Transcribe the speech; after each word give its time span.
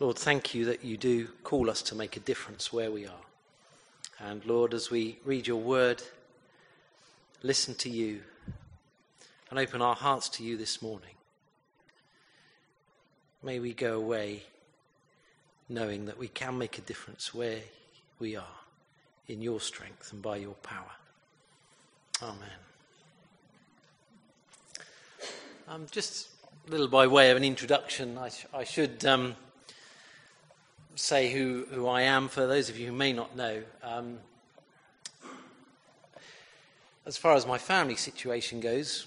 Lord, 0.00 0.16
thank 0.16 0.54
you 0.54 0.64
that 0.66 0.84
you 0.84 0.96
do 0.96 1.26
call 1.42 1.68
us 1.68 1.82
to 1.82 1.96
make 1.96 2.16
a 2.16 2.20
difference 2.20 2.72
where 2.72 2.90
we 2.90 3.04
are. 3.06 3.24
And 4.20 4.44
Lord, 4.46 4.72
as 4.72 4.90
we 4.90 5.18
read 5.24 5.48
your 5.48 5.60
word, 5.60 6.02
listen 7.42 7.74
to 7.76 7.90
you, 7.90 8.20
and 9.50 9.58
open 9.58 9.82
our 9.82 9.96
hearts 9.96 10.28
to 10.30 10.44
you 10.44 10.56
this 10.56 10.80
morning, 10.80 11.14
may 13.42 13.58
we 13.58 13.72
go 13.72 13.96
away 13.96 14.44
knowing 15.68 16.06
that 16.06 16.16
we 16.18 16.28
can 16.28 16.56
make 16.56 16.78
a 16.78 16.82
difference 16.82 17.34
where 17.34 17.60
we 18.20 18.36
are 18.36 18.44
in 19.26 19.42
your 19.42 19.60
strength 19.60 20.12
and 20.12 20.22
by 20.22 20.36
your 20.36 20.54
power. 20.54 20.92
Amen. 22.22 22.48
Um, 25.68 25.86
just 25.90 26.28
a 26.66 26.70
little 26.70 26.88
by 26.88 27.06
way 27.06 27.30
of 27.30 27.36
an 27.36 27.44
introduction, 27.44 28.16
I, 28.16 28.28
sh- 28.28 28.46
I 28.54 28.64
should 28.64 29.04
um, 29.04 29.34
say 30.98 31.30
who, 31.32 31.64
who 31.70 31.86
I 31.86 32.02
am 32.02 32.26
for 32.26 32.46
those 32.48 32.68
of 32.68 32.76
you 32.76 32.88
who 32.88 32.92
may 32.92 33.12
not 33.12 33.36
know. 33.36 33.62
Um, 33.84 34.18
as 37.06 37.16
far 37.16 37.34
as 37.34 37.46
my 37.46 37.56
family 37.56 37.94
situation 37.94 38.58
goes, 38.58 39.06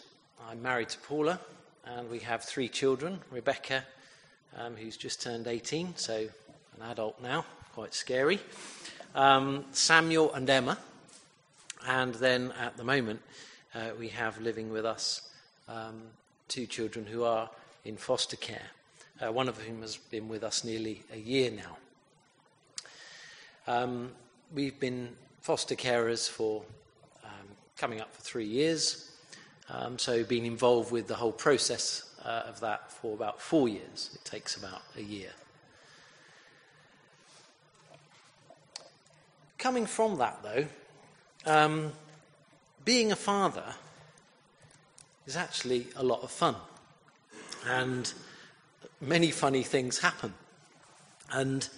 I'm 0.50 0.62
married 0.62 0.88
to 0.90 0.98
Paula, 1.00 1.38
and 1.86 2.10
we 2.10 2.20
have 2.20 2.44
three 2.44 2.70
children 2.70 3.20
Rebecca, 3.30 3.84
um, 4.58 4.78
who's 4.78 4.96
just 4.96 5.22
turned 5.22 5.48
18, 5.48 5.98
so 5.98 6.28
an 6.78 6.90
adult 6.90 7.22
now, 7.22 7.46
quite 7.74 7.94
scary, 7.94 8.40
um, 9.14 9.66
Samuel 9.74 10.34
and 10.34 10.50
Emma, 10.50 10.78
and 11.86 12.16
then 12.16 12.54
at 12.54 12.78
the 12.78 12.86
moment 12.86 13.22
uh, 13.76 13.90
we 14.00 14.08
have 14.08 14.40
living 14.40 14.72
with 14.72 14.86
us 14.86 15.30
um, 15.68 16.02
two 16.48 16.66
children 16.66 17.06
who 17.06 17.26
are 17.26 17.50
in 17.84 17.98
foster 17.98 18.38
care, 18.38 18.68
uh, 19.22 19.30
one 19.30 19.50
of 19.50 19.58
whom 19.62 19.82
has 19.82 19.98
been 19.98 20.30
with 20.30 20.44
us 20.44 20.64
nearly 20.64 21.04
a 21.14 21.18
year 21.18 21.52
now. 21.52 21.78
Um, 23.68 24.12
we've 24.54 24.80
been 24.80 25.10
foster 25.42 25.76
carers 25.76 26.28
for 26.28 26.64
um, 27.24 27.48
coming 27.78 28.02
up 28.02 28.14
for 28.14 28.22
three 28.22 28.46
years, 28.46 29.12
um, 29.70 30.00
so 30.00 30.24
been 30.24 30.46
involved 30.46 30.92
with 30.92 31.08
the 31.08 31.16
whole 31.16 31.32
process 31.32 32.16
uh, 32.26 32.44
of 32.48 32.60
that 32.62 32.92
for 32.92 33.14
about 33.14 33.40
four 33.40 33.70
years. 33.70 34.10
It 34.16 34.26
takes 34.26 34.58
about 34.58 34.82
a 34.98 35.02
year. 35.02 35.30
Coming 39.58 39.86
from 39.86 40.18
that, 40.18 40.42
though, 40.42 40.66
um, 41.46 41.92
being 42.84 43.12
a 43.12 43.16
father 43.16 43.76
is 45.28 45.36
actually 45.36 45.86
a 45.96 46.04
lot 46.04 46.24
of 46.24 46.32
fun. 46.32 46.56
And 47.68 48.12
many 49.00 49.30
funny 49.30 49.62
things 49.62 50.00
happen. 50.00 50.34
And 51.32 51.70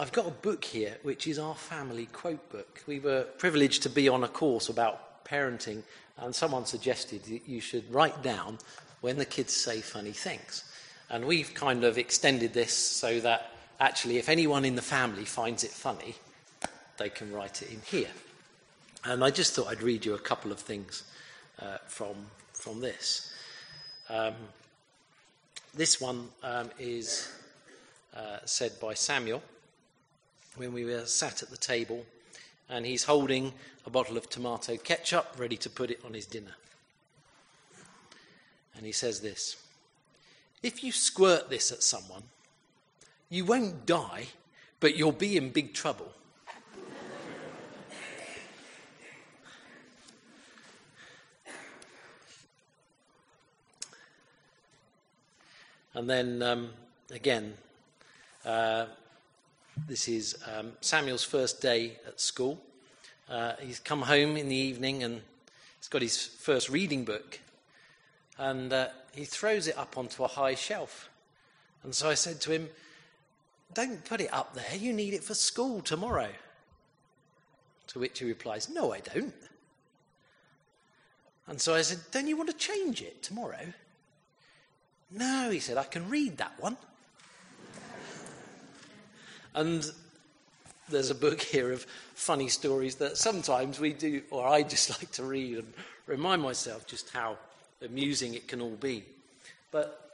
I've 0.00 0.12
got 0.12 0.28
a 0.28 0.30
book 0.30 0.64
here, 0.64 0.96
which 1.02 1.26
is 1.26 1.40
our 1.40 1.56
family 1.56 2.06
quote 2.06 2.48
book. 2.50 2.84
We 2.86 3.00
were 3.00 3.24
privileged 3.36 3.82
to 3.82 3.90
be 3.90 4.08
on 4.08 4.22
a 4.22 4.28
course 4.28 4.68
about 4.68 5.24
parenting, 5.24 5.82
and 6.18 6.32
someone 6.32 6.66
suggested 6.66 7.24
that 7.24 7.48
you 7.48 7.60
should 7.60 7.92
write 7.92 8.22
down 8.22 8.58
when 9.00 9.18
the 9.18 9.24
kids 9.24 9.52
say 9.52 9.80
funny 9.80 10.12
things. 10.12 10.62
And 11.10 11.26
we've 11.26 11.52
kind 11.52 11.82
of 11.82 11.98
extended 11.98 12.54
this 12.54 12.72
so 12.72 13.18
that 13.20 13.50
actually, 13.80 14.18
if 14.18 14.28
anyone 14.28 14.64
in 14.64 14.76
the 14.76 14.82
family 14.82 15.24
finds 15.24 15.64
it 15.64 15.72
funny, 15.72 16.14
they 16.98 17.08
can 17.08 17.32
write 17.32 17.62
it 17.62 17.72
in 17.72 17.80
here. 17.84 18.10
And 19.04 19.24
I 19.24 19.30
just 19.30 19.56
thought 19.56 19.66
I'd 19.66 19.82
read 19.82 20.04
you 20.04 20.14
a 20.14 20.18
couple 20.18 20.52
of 20.52 20.60
things 20.60 21.02
uh, 21.60 21.78
from, 21.88 22.14
from 22.52 22.80
this. 22.80 23.32
Um, 24.08 24.34
this 25.74 26.00
one 26.00 26.28
um, 26.44 26.70
is 26.78 27.32
uh, 28.16 28.38
said 28.44 28.78
by 28.78 28.94
Samuel 28.94 29.42
when 30.58 30.72
we 30.72 30.84
were 30.84 31.06
sat 31.06 31.42
at 31.42 31.50
the 31.50 31.56
table, 31.56 32.04
and 32.68 32.84
he's 32.84 33.04
holding 33.04 33.52
a 33.86 33.90
bottle 33.90 34.16
of 34.16 34.28
tomato 34.28 34.76
ketchup 34.76 35.34
ready 35.38 35.56
to 35.56 35.70
put 35.70 35.90
it 35.90 36.00
on 36.04 36.12
his 36.12 36.26
dinner. 36.26 36.54
And 38.76 38.84
he 38.84 38.92
says 38.92 39.20
this 39.20 39.56
If 40.62 40.84
you 40.84 40.92
squirt 40.92 41.48
this 41.48 41.72
at 41.72 41.82
someone, 41.82 42.24
you 43.30 43.44
won't 43.44 43.86
die, 43.86 44.26
but 44.80 44.96
you'll 44.96 45.12
be 45.12 45.36
in 45.36 45.50
big 45.50 45.72
trouble. 45.74 46.12
And 55.94 56.08
then 56.08 56.42
um, 56.42 56.70
again, 57.10 57.54
uh, 58.44 58.86
this 59.86 60.08
is 60.08 60.36
um, 60.56 60.72
Samuel's 60.80 61.24
first 61.24 61.60
day 61.60 61.98
at 62.06 62.20
school. 62.20 62.60
Uh, 63.28 63.52
he's 63.60 63.78
come 63.78 64.02
home 64.02 64.36
in 64.36 64.48
the 64.48 64.56
evening 64.56 65.02
and 65.02 65.20
he's 65.78 65.88
got 65.88 66.02
his 66.02 66.26
first 66.26 66.68
reading 66.68 67.04
book. 67.04 67.38
And 68.38 68.72
uh, 68.72 68.88
he 69.12 69.24
throws 69.24 69.68
it 69.68 69.76
up 69.76 69.98
onto 69.98 70.24
a 70.24 70.28
high 70.28 70.54
shelf. 70.54 71.08
And 71.82 71.94
so 71.94 72.08
I 72.08 72.14
said 72.14 72.40
to 72.42 72.52
him, 72.52 72.68
Don't 73.74 74.04
put 74.04 74.20
it 74.20 74.32
up 74.32 74.54
there, 74.54 74.76
you 74.76 74.92
need 74.92 75.14
it 75.14 75.22
for 75.22 75.34
school 75.34 75.80
tomorrow. 75.80 76.30
To 77.88 77.98
which 77.98 78.18
he 78.18 78.24
replies, 78.24 78.68
No, 78.68 78.92
I 78.92 79.00
don't. 79.00 79.34
And 81.46 81.60
so 81.60 81.74
I 81.74 81.82
said, 81.82 81.98
Don't 82.10 82.28
you 82.28 82.36
want 82.36 82.50
to 82.50 82.56
change 82.56 83.02
it 83.02 83.22
tomorrow? 83.22 83.72
No, 85.10 85.50
he 85.50 85.60
said, 85.60 85.76
I 85.78 85.84
can 85.84 86.08
read 86.08 86.36
that 86.38 86.52
one. 86.60 86.76
And 89.54 89.90
there's 90.88 91.10
a 91.10 91.14
book 91.14 91.40
here 91.40 91.72
of 91.72 91.86
funny 92.14 92.48
stories 92.48 92.96
that 92.96 93.16
sometimes 93.16 93.78
we 93.78 93.92
do, 93.92 94.22
or 94.30 94.46
I 94.46 94.62
just 94.62 94.90
like 95.00 95.10
to 95.12 95.24
read 95.24 95.58
and 95.58 95.72
remind 96.06 96.42
myself 96.42 96.86
just 96.86 97.10
how 97.10 97.36
amusing 97.82 98.34
it 98.34 98.48
can 98.48 98.60
all 98.60 98.76
be. 98.76 99.04
But 99.70 100.10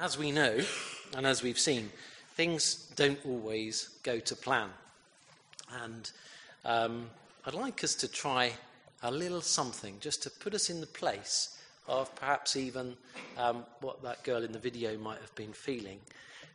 as 0.00 0.16
we 0.16 0.30
know, 0.30 0.60
and 1.16 1.26
as 1.26 1.42
we've 1.42 1.58
seen, 1.58 1.90
things 2.34 2.90
don't 2.96 3.18
always 3.26 3.90
go 4.02 4.18
to 4.20 4.36
plan. 4.36 4.68
And 5.82 6.10
um, 6.64 7.10
I'd 7.46 7.54
like 7.54 7.82
us 7.84 7.94
to 7.96 8.08
try 8.08 8.52
a 9.02 9.10
little 9.10 9.40
something 9.40 9.96
just 10.00 10.22
to 10.22 10.30
put 10.30 10.54
us 10.54 10.70
in 10.70 10.80
the 10.80 10.86
place 10.86 11.58
of 11.88 12.14
perhaps 12.14 12.56
even 12.56 12.96
um, 13.36 13.64
what 13.80 14.02
that 14.02 14.22
girl 14.22 14.44
in 14.44 14.52
the 14.52 14.58
video 14.58 14.96
might 14.96 15.20
have 15.20 15.34
been 15.34 15.52
feeling. 15.52 15.98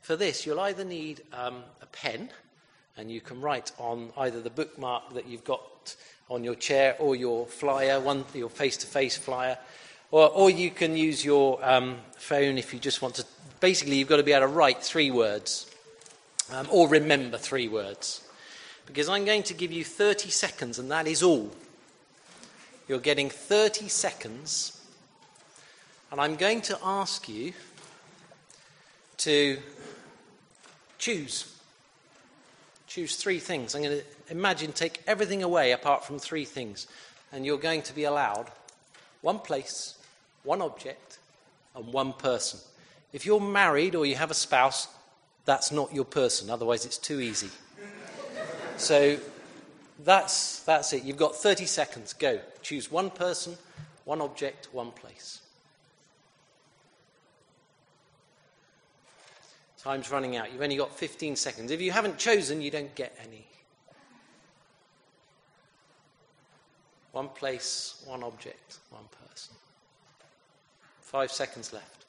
For 0.01 0.15
this, 0.15 0.45
you'll 0.45 0.59
either 0.59 0.83
need 0.83 1.21
um, 1.33 1.63
a 1.81 1.85
pen, 1.87 2.29
and 2.95 3.11
you 3.11 3.21
can 3.21 3.41
write 3.41 3.71
on 3.77 4.11
either 4.17 4.41
the 4.41 4.49
bookmark 4.49 5.13
that 5.13 5.27
you've 5.27 5.43
got 5.43 5.95
on 6.29 6.43
your 6.43 6.55
chair 6.55 6.95
or 6.99 7.15
your 7.15 7.45
flyer, 7.45 7.99
one 7.99 8.25
your 8.33 8.49
face-to-face 8.49 9.17
flyer, 9.17 9.57
or, 10.11 10.29
or 10.29 10.49
you 10.49 10.71
can 10.71 10.95
use 10.95 11.23
your 11.23 11.59
um, 11.63 11.97
phone 12.17 12.57
if 12.57 12.73
you 12.73 12.79
just 12.79 13.01
want 13.01 13.15
to. 13.15 13.25
Basically, 13.59 13.97
you've 13.97 14.07
got 14.07 14.17
to 14.17 14.23
be 14.23 14.33
able 14.33 14.47
to 14.47 14.53
write 14.53 14.83
three 14.83 15.11
words, 15.11 15.69
um, 16.51 16.67
or 16.71 16.87
remember 16.87 17.37
three 17.37 17.67
words, 17.67 18.21
because 18.85 19.09
I'm 19.09 19.25
going 19.25 19.43
to 19.43 19.53
give 19.53 19.71
you 19.71 19.83
30 19.83 20.29
seconds, 20.29 20.79
and 20.79 20.89
that 20.91 21.07
is 21.07 21.23
all. 21.23 21.51
You're 22.87 22.99
getting 22.99 23.29
30 23.29 23.89
seconds 23.89 24.77
and 26.11 26.21
I'm 26.21 26.35
going 26.35 26.61
to 26.61 26.77
ask 26.83 27.27
you 27.27 27.53
to 29.17 29.57
choose. 30.97 31.53
Choose 32.87 33.15
three 33.15 33.39
things. 33.39 33.75
I'm 33.75 33.83
going 33.83 33.99
to 33.99 34.05
imagine 34.31 34.71
take 34.71 35.01
everything 35.07 35.43
away 35.43 35.71
apart 35.71 36.05
from 36.05 36.19
three 36.19 36.45
things. 36.45 36.87
And 37.31 37.45
you're 37.45 37.57
going 37.57 37.81
to 37.83 37.93
be 37.93 38.05
allowed 38.05 38.47
one 39.21 39.39
place, 39.39 39.95
one 40.43 40.61
object, 40.61 41.19
and 41.75 41.91
one 41.91 42.13
person. 42.13 42.59
If 43.11 43.25
you're 43.25 43.41
married 43.41 43.95
or 43.95 44.05
you 44.05 44.15
have 44.15 44.31
a 44.31 44.35
spouse, 44.35 44.87
that's 45.45 45.71
not 45.71 45.93
your 45.93 46.05
person. 46.05 46.49
Otherwise, 46.49 46.85
it's 46.85 46.97
too 46.97 47.19
easy. 47.19 47.49
so 48.77 49.17
that's, 50.03 50.61
that's 50.61 50.93
it. 50.93 51.03
You've 51.03 51.17
got 51.17 51.35
30 51.35 51.65
seconds. 51.65 52.13
Go. 52.13 52.39
Choose 52.61 52.91
one 52.91 53.09
person, 53.09 53.57
one 54.05 54.21
object, 54.21 54.69
one 54.71 54.91
place. 54.91 55.41
Time's 59.87 60.11
running 60.11 60.35
out. 60.35 60.51
You've 60.51 60.61
only 60.61 60.75
got 60.75 60.91
15 60.91 61.37
seconds. 61.37 61.71
If 61.71 61.79
you 61.79 61.91
haven't 61.91 62.17
chosen, 62.17 62.61
you 62.61 62.69
don't 62.69 62.93
get 62.93 63.17
any. 63.23 63.47
One 67.13 67.29
place, 67.29 68.03
one 68.05 68.21
object, 68.21 68.79
one 68.89 69.05
person. 69.29 69.55
Five 70.99 71.31
seconds 71.31 71.71
left. 71.71 72.03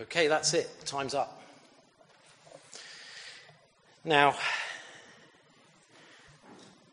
Okay, 0.00 0.26
that's 0.26 0.52
it. 0.52 0.68
Time's 0.84 1.14
up. 1.14 1.40
Now, 4.04 4.34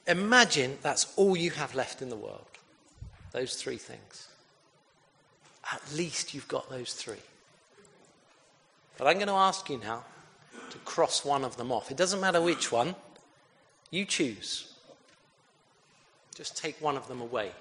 imagine 0.05 0.77
that's 0.83 1.11
all 1.15 1.35
you 1.35 1.49
have 1.49 1.73
left 1.73 2.03
in 2.03 2.09
the 2.09 2.15
world. 2.15 2.45
Those 3.31 3.55
three 3.55 3.77
things. 3.77 4.27
At 5.71 5.81
least 5.95 6.33
you've 6.33 6.47
got 6.47 6.69
those 6.69 6.93
three. 6.93 7.23
But 8.97 9.07
I'm 9.07 9.15
going 9.15 9.27
to 9.27 9.33
ask 9.33 9.69
you 9.69 9.77
now 9.77 10.03
to 10.69 10.77
cross 10.79 11.25
one 11.25 11.43
of 11.43 11.57
them 11.57 11.71
off. 11.71 11.91
It 11.91 11.97
doesn't 11.97 12.19
matter 12.19 12.41
which 12.41 12.71
one, 12.71 12.95
you 13.89 14.05
choose. 14.05 14.73
Just 16.35 16.57
take 16.57 16.79
one 16.81 16.97
of 16.97 17.07
them 17.07 17.21
away. 17.21 17.51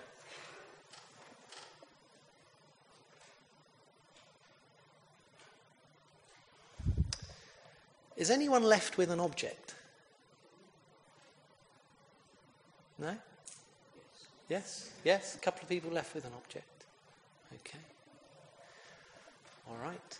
Is 8.17 8.31
anyone 8.31 8.63
left 8.63 8.99
with 8.99 9.11
an 9.11 9.19
object? 9.19 9.75
No? 12.99 13.17
Yes? 14.49 14.91
Yes? 15.05 15.37
A 15.37 15.39
couple 15.39 15.63
of 15.63 15.69
people 15.71 15.91
left 15.91 16.15
with 16.15 16.27
an 16.27 16.33
object. 16.37 16.85
Okay. 17.55 17.79
All 19.71 19.77
right. 19.83 20.19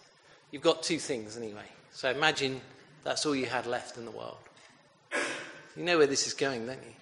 You've 0.51 0.63
got 0.63 0.83
two 0.83 0.99
things 0.99 1.37
anyway. 1.37 1.67
So 1.93 2.11
imagine 2.11 2.61
that's 3.05 3.27
all 3.27 3.35
you 3.35 3.47
had 3.47 3.67
left 3.67 3.97
in 3.99 4.05
the 4.05 4.11
world. 4.11 4.39
You 5.77 5.85
know 5.85 5.99
where 5.99 6.07
this 6.07 6.27
is 6.27 6.35
going, 6.35 6.67
don't 6.67 6.83
you? 6.83 6.95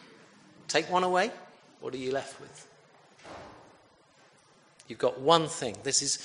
Take 0.67 0.91
one 0.91 1.05
away, 1.05 1.31
what 1.81 1.95
are 1.95 1.99
you 1.99 2.13
left 2.13 2.41
with? 2.41 2.67
You've 4.87 4.99
got 4.99 5.21
one 5.21 5.49
thing. 5.49 5.77
This 5.83 6.03
is 6.03 6.19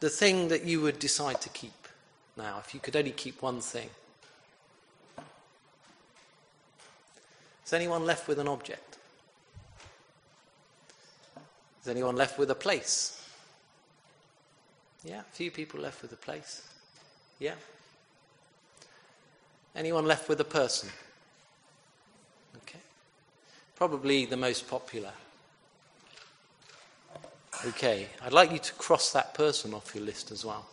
the 0.00 0.08
thing 0.08 0.48
that 0.48 0.64
you 0.64 0.80
would 0.80 0.98
decide 0.98 1.40
to 1.42 1.48
keep 1.48 1.72
now, 2.36 2.60
if 2.64 2.74
you 2.74 2.80
could 2.80 2.96
only 2.96 3.10
keep 3.10 3.42
one 3.42 3.60
thing. 3.60 3.90
Is 7.66 7.72
anyone 7.72 8.04
left 8.04 8.26
with 8.26 8.38
an 8.38 8.48
object? 8.48 8.98
Is 11.82 11.88
anyone 11.88 12.16
left 12.16 12.38
with 12.38 12.50
a 12.50 12.54
place? 12.54 13.21
Yeah, 15.04 15.20
a 15.20 15.32
few 15.32 15.50
people 15.50 15.80
left 15.80 16.02
with 16.02 16.12
a 16.12 16.16
place. 16.16 16.68
Yeah. 17.38 17.54
Anyone 19.74 20.06
left 20.06 20.28
with 20.28 20.40
a 20.40 20.44
person? 20.44 20.90
Okay. 22.58 22.78
Probably 23.74 24.26
the 24.26 24.36
most 24.36 24.68
popular. 24.68 25.10
Okay, 27.66 28.08
I'd 28.24 28.32
like 28.32 28.52
you 28.52 28.58
to 28.58 28.72
cross 28.74 29.12
that 29.12 29.34
person 29.34 29.72
off 29.72 29.94
your 29.94 30.04
list 30.04 30.30
as 30.30 30.44
well. 30.44 30.66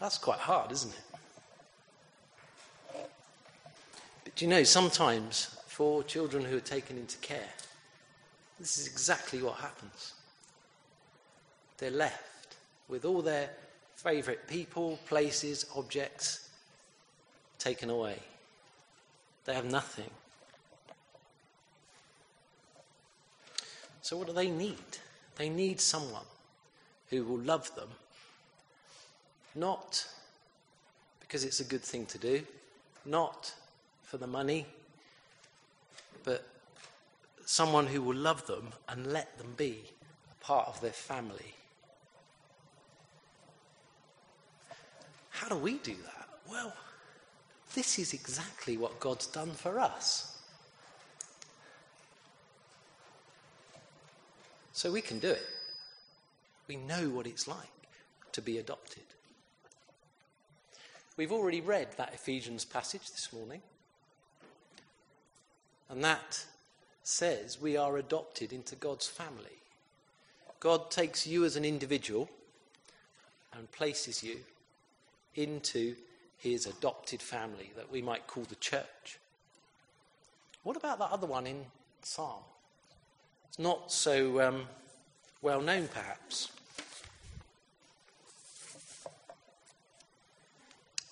That's 0.00 0.18
quite 0.18 0.40
hard, 0.40 0.72
isn't 0.72 0.92
it? 0.92 3.06
But 4.24 4.42
you 4.42 4.48
know, 4.48 4.64
sometimes 4.64 5.56
for 5.66 6.02
children 6.02 6.44
who 6.44 6.56
are 6.56 6.60
taken 6.60 6.98
into 6.98 7.16
care, 7.18 7.48
this 8.58 8.78
is 8.78 8.88
exactly 8.88 9.40
what 9.40 9.54
happens. 9.54 10.14
They're 11.82 11.90
left 11.90 12.54
with 12.86 13.04
all 13.04 13.22
their 13.22 13.50
favourite 13.96 14.46
people, 14.46 15.00
places, 15.08 15.66
objects 15.74 16.48
taken 17.58 17.90
away. 17.90 18.20
They 19.46 19.54
have 19.54 19.64
nothing. 19.64 20.08
So, 24.00 24.16
what 24.16 24.28
do 24.28 24.32
they 24.32 24.48
need? 24.48 24.76
They 25.34 25.48
need 25.48 25.80
someone 25.80 26.22
who 27.10 27.24
will 27.24 27.40
love 27.40 27.74
them, 27.74 27.88
not 29.56 30.06
because 31.18 31.42
it's 31.42 31.58
a 31.58 31.64
good 31.64 31.82
thing 31.82 32.06
to 32.06 32.18
do, 32.18 32.42
not 33.04 33.52
for 34.04 34.18
the 34.18 34.28
money, 34.28 34.66
but 36.22 36.46
someone 37.44 37.88
who 37.88 38.02
will 38.02 38.14
love 38.14 38.46
them 38.46 38.68
and 38.88 39.12
let 39.12 39.36
them 39.36 39.54
be 39.56 39.80
a 40.30 40.44
part 40.44 40.68
of 40.68 40.80
their 40.80 40.92
family. 40.92 41.56
How 45.42 45.48
do 45.48 45.56
we 45.56 45.78
do 45.78 45.96
that? 46.04 46.28
Well, 46.48 46.72
this 47.74 47.98
is 47.98 48.14
exactly 48.14 48.76
what 48.76 49.00
God's 49.00 49.26
done 49.26 49.50
for 49.50 49.80
us. 49.80 50.38
So 54.72 54.92
we 54.92 55.00
can 55.00 55.18
do 55.18 55.30
it. 55.30 55.44
We 56.68 56.76
know 56.76 57.08
what 57.08 57.26
it's 57.26 57.48
like 57.48 57.58
to 58.30 58.40
be 58.40 58.58
adopted. 58.58 59.02
We've 61.16 61.32
already 61.32 61.60
read 61.60 61.88
that 61.96 62.14
Ephesians 62.14 62.64
passage 62.64 63.10
this 63.10 63.32
morning. 63.32 63.62
And 65.90 66.04
that 66.04 66.46
says 67.02 67.60
we 67.60 67.76
are 67.76 67.96
adopted 67.96 68.52
into 68.52 68.76
God's 68.76 69.08
family. 69.08 69.58
God 70.60 70.92
takes 70.92 71.26
you 71.26 71.44
as 71.44 71.56
an 71.56 71.64
individual 71.64 72.30
and 73.52 73.70
places 73.72 74.22
you 74.22 74.36
into 75.34 75.94
his 76.38 76.66
adopted 76.66 77.22
family 77.22 77.70
that 77.76 77.90
we 77.90 78.02
might 78.02 78.26
call 78.26 78.44
the 78.44 78.56
church. 78.56 79.18
What 80.62 80.76
about 80.76 80.98
that 80.98 81.10
other 81.10 81.26
one 81.26 81.46
in 81.46 81.64
Psalm? 82.02 82.42
It's 83.48 83.58
not 83.58 83.92
so 83.92 84.40
um, 84.40 84.62
well 85.40 85.60
known, 85.60 85.88
perhaps. 85.88 86.50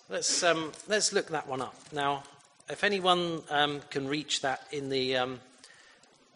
Let's, 0.08 0.42
um, 0.42 0.72
let's 0.88 1.12
look 1.12 1.28
that 1.28 1.46
one 1.46 1.62
up. 1.62 1.76
Now, 1.92 2.24
if 2.68 2.82
anyone 2.82 3.42
um, 3.50 3.80
can 3.90 4.08
reach 4.08 4.40
that 4.42 4.66
in 4.72 4.88
the 4.88 5.16
um, 5.16 5.40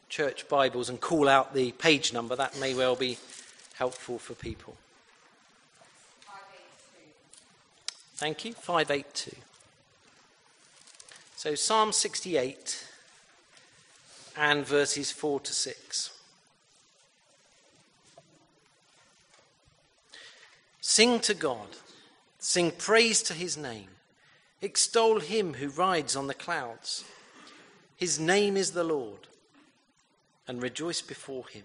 church 0.09 0.49
Bibles 0.49 0.89
and 0.89 1.01
call 1.01 1.29
out 1.29 1.55
the 1.55 1.73
page 1.73 2.13
number, 2.13 2.37
that 2.37 2.59
may 2.61 2.75
well 2.75 2.95
be 2.95 3.19
helpful 3.75 4.19
for 4.19 4.35
people. 4.35 4.77
Thank 8.15 8.45
you. 8.45 8.53
582. 8.53 9.37
So 11.37 11.55
Psalm 11.55 11.93
68 11.93 12.87
and 14.37 14.65
verses 14.65 15.11
4 15.11 15.41
to 15.41 15.53
6. 15.53 16.11
Sing 20.81 21.19
to 21.21 21.35
God, 21.35 21.67
sing 22.39 22.71
praise 22.71 23.23
to 23.25 23.35
his 23.35 23.57
name, 23.57 23.89
extol 24.63 25.19
him 25.19 25.55
who 25.55 25.69
rides 25.69 26.15
on 26.15 26.29
the 26.29 26.35
clouds. 26.35 27.05
His 27.97 28.21
name 28.21 28.57
is 28.57 28.73
the 28.73 28.85
Lord, 28.85 29.27
and 30.47 30.63
rejoice 30.63 31.03
before 31.03 31.49
him. 31.49 31.65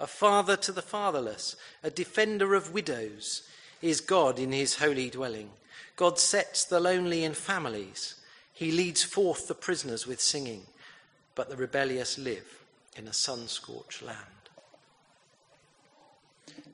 A 0.00 0.06
father 0.06 0.56
to 0.56 0.72
the 0.72 0.82
fatherless, 0.82 1.54
a 1.82 1.90
defender 1.90 2.54
of 2.54 2.72
widows 2.72 3.42
is 3.82 4.00
God 4.00 4.38
in 4.38 4.52
his 4.52 4.76
holy 4.76 5.10
dwelling. 5.10 5.50
God 5.96 6.18
sets 6.18 6.64
the 6.64 6.80
lonely 6.80 7.24
in 7.24 7.34
families. 7.34 8.14
He 8.54 8.72
leads 8.72 9.02
forth 9.02 9.48
the 9.48 9.54
prisoners 9.54 10.06
with 10.06 10.20
singing, 10.20 10.62
but 11.34 11.50
the 11.50 11.56
rebellious 11.56 12.18
live 12.18 12.62
in 12.96 13.08
a 13.08 13.12
sun 13.12 13.48
scorched 13.48 14.02
land. 14.02 14.18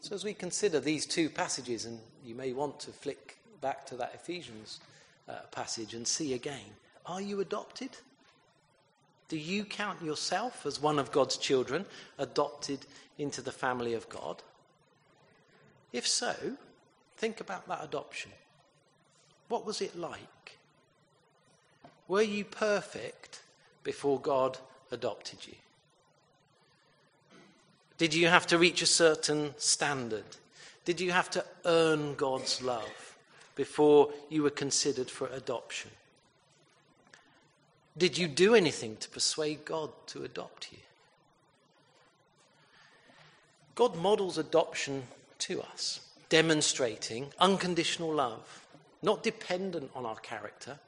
So, 0.01 0.15
as 0.15 0.25
we 0.25 0.35
consider 0.35 0.81
these 0.81 1.07
two 1.07 1.29
passages, 1.29 1.85
and 1.85 1.99
you 2.25 2.35
may 2.35 2.53
want 2.53 2.79
to 2.81 2.91
flick 2.91 3.39
back 3.61 3.87
to 3.87 3.97
that 3.97 4.15
Ephesians 4.15 4.81
uh, 5.29 5.35
passage 5.51 5.95
and 5.95 6.07
see 6.07 6.35
again 6.35 6.77
are 7.07 7.23
you 7.23 7.41
adopted? 7.41 7.91
Do 9.29 9.39
you 9.39 9.65
count 9.65 10.03
yourself 10.03 10.67
as 10.67 10.81
one 10.81 10.99
of 10.99 11.11
God's 11.11 11.39
children, 11.39 11.87
adopted 12.19 12.81
into 13.17 13.41
the 13.41 13.53
family 13.53 13.95
of 13.95 14.09
God? 14.11 14.43
If 15.93 16.07
so, 16.07 16.35
Think 17.19 17.41
about 17.41 17.67
that 17.67 17.83
adoption. 17.83 18.31
What 19.49 19.67
was 19.67 19.81
it 19.81 19.97
like? 19.97 20.59
Were 22.07 22.23
you 22.23 22.45
perfect 22.45 23.43
before 23.83 24.21
God 24.21 24.59
adopted 24.93 25.47
you? 25.47 25.55
Did 27.99 28.15
you 28.15 28.29
have 28.29 28.47
to 28.47 28.59
reach 28.59 28.83
a 28.83 28.87
certain 28.87 29.55
standard? 29.59 30.25
Did 30.85 31.01
you 31.01 31.11
have 31.11 31.29
to 31.31 31.45
earn 31.65 32.15
God's 32.15 32.63
love 32.63 33.17
before 33.57 34.11
you 34.31 34.45
were 34.45 34.51
considered 34.51 35.11
for 35.11 35.27
adoption? 35.27 35.91
Did 37.97 38.17
you 38.17 38.29
do 38.29 38.55
anything 38.55 38.97
to 38.99 39.09
persuade 39.09 39.65
God 39.65 39.91
to 40.07 40.23
adopt 40.23 40.71
you? 40.71 40.79
God 43.75 43.97
models 43.97 44.39
adoption 44.39 45.09
to 45.41 45.61
us 45.63 46.01
demonstrating 46.29 47.29
unconditional 47.39 48.13
love, 48.13 48.67
not 49.03 49.23
dependent 49.23 49.91
on 49.95 50.05
our 50.05 50.17
character 50.17 50.79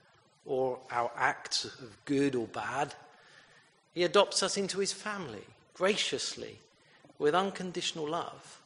or 0.44 0.78
our 0.90 1.10
acts 1.16 1.64
of 1.64 1.96
good 2.04 2.34
or 2.34 2.46
bad. 2.46 2.94
He 3.94 4.02
adopts 4.04 4.42
us 4.42 4.56
into 4.56 4.78
his 4.78 4.92
family 4.92 5.44
graciously 5.74 6.58
with 7.18 7.34
unconditional 7.34 8.08
love 8.08 8.60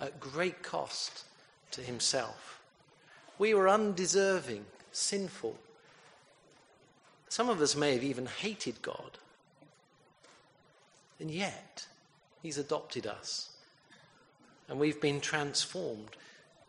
at 0.00 0.20
great 0.20 0.62
cost 0.62 1.24
to 1.72 1.80
himself. 1.80 2.60
We 3.38 3.54
were 3.54 3.68
undeserving, 3.68 4.64
sinful. 4.92 5.56
Some 7.28 7.48
of 7.48 7.60
us 7.60 7.76
may 7.76 7.94
have 7.94 8.04
even 8.04 8.26
hated 8.26 8.82
God. 8.82 9.18
And 11.18 11.30
yet, 11.30 11.86
He's 12.42 12.58
adopted 12.58 13.06
us. 13.06 13.50
And 14.70 14.78
we've 14.78 15.00
been 15.00 15.20
transformed. 15.20 16.16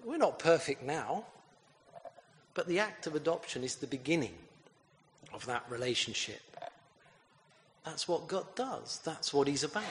We're 0.03 0.17
not 0.17 0.39
perfect 0.39 0.83
now, 0.83 1.25
but 2.55 2.67
the 2.67 2.79
act 2.79 3.07
of 3.07 3.15
adoption 3.15 3.63
is 3.63 3.75
the 3.75 3.87
beginning 3.87 4.33
of 5.33 5.45
that 5.45 5.63
relationship. 5.69 6.41
That's 7.85 8.07
what 8.07 8.27
God 8.27 8.45
does, 8.55 8.99
that's 9.05 9.33
what 9.33 9.47
He's 9.47 9.63
about. 9.63 9.83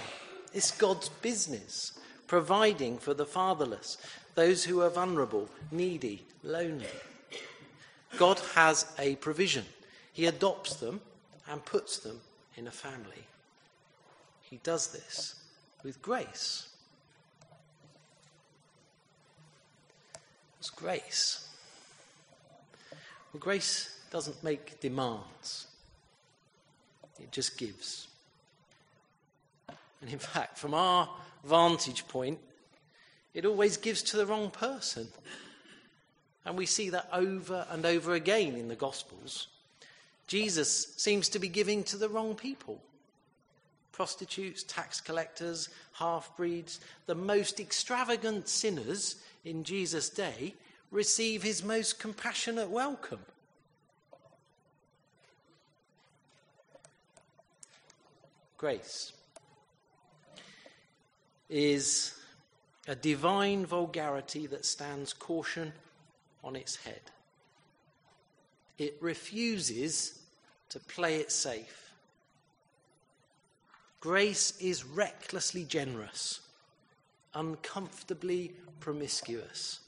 It's 0.53 0.73
God's 0.73 1.09
business, 1.09 1.99
providing 2.27 2.99
for 2.99 3.15
the 3.15 3.25
fatherless, 3.25 3.97
those 4.35 4.65
who 4.65 4.81
are 4.81 4.91
vulnerable, 4.91 5.49
needy, 5.71 6.25
lonely. 6.43 6.87
God 8.17 8.41
has 8.55 8.87
a 8.99 9.15
provision. 9.17 9.65
He 10.13 10.27
adopts 10.27 10.75
them 10.75 11.01
and 11.49 11.65
puts 11.65 11.99
them 11.99 12.21
in 12.57 12.67
a 12.67 12.73
family. 12.73 13.25
He 14.43 14.59
does 14.65 14.89
this 14.89 15.37
with 15.85 16.03
grace. 16.03 16.70
It's 20.61 20.69
grace. 20.69 21.49
Well, 23.33 23.41
grace 23.41 23.99
doesn't 24.11 24.45
make 24.45 24.79
demands, 24.81 25.67
it 27.19 27.33
just 27.33 27.57
gives. 27.57 28.07
And 30.03 30.11
in 30.11 30.19
fact, 30.19 30.59
from 30.59 30.75
our 30.75 31.09
vantage 31.45 32.07
point, 32.09 32.39
it 33.33 33.47
always 33.47 33.79
gives 33.79 34.03
to 34.03 34.19
the 34.19 34.27
wrong 34.27 34.51
person. 34.51 35.09
And 36.45 36.57
we 36.57 36.67
see 36.67 36.91
that 36.91 37.09
over 37.13 37.67
and 37.71 37.85
over 37.85 38.15
again 38.15 38.55
in 38.55 38.69
the 38.69 38.77
Gospels. 38.77 39.49
Jesus 40.27 40.95
seems 40.97 41.29
to 41.31 41.39
be 41.39 41.49
giving 41.49 41.85
to 41.85 41.97
the 41.97 42.09
wrong 42.09 42.35
people 42.35 42.81
prostitutes, 43.93 44.63
tax 44.63 44.99
collectors, 44.99 45.69
half 45.93 46.35
breeds, 46.35 46.81
the 47.05 47.15
most 47.15 47.61
extravagant 47.61 48.49
sinners 48.49 49.17
in 49.45 49.65
Jesus' 49.65 50.09
day 50.09 50.55
receive 50.91 51.43
his 51.43 51.63
most 51.63 51.99
compassionate 51.99 52.69
welcome. 52.69 53.21
Grace 58.59 59.13
is 61.49 62.15
a 62.87 62.95
divine 62.95 63.65
vulgarity 63.65 64.47
that 64.47 64.65
stands 64.65 65.13
caution 65.13 65.73
on 66.45 66.57
its 66.57 66.77
head. 66.77 67.01
It 68.79 68.97
refuses 69.01 70.21
to 70.71 70.79
play 70.79 71.17
it 71.17 71.33
safe. 71.33 71.91
Grace 74.01 74.59
is 74.61 74.85
recklessly 74.85 75.65
generous, 75.65 76.41
uncomfortably 77.35 78.53
promiscuous. 78.81 79.81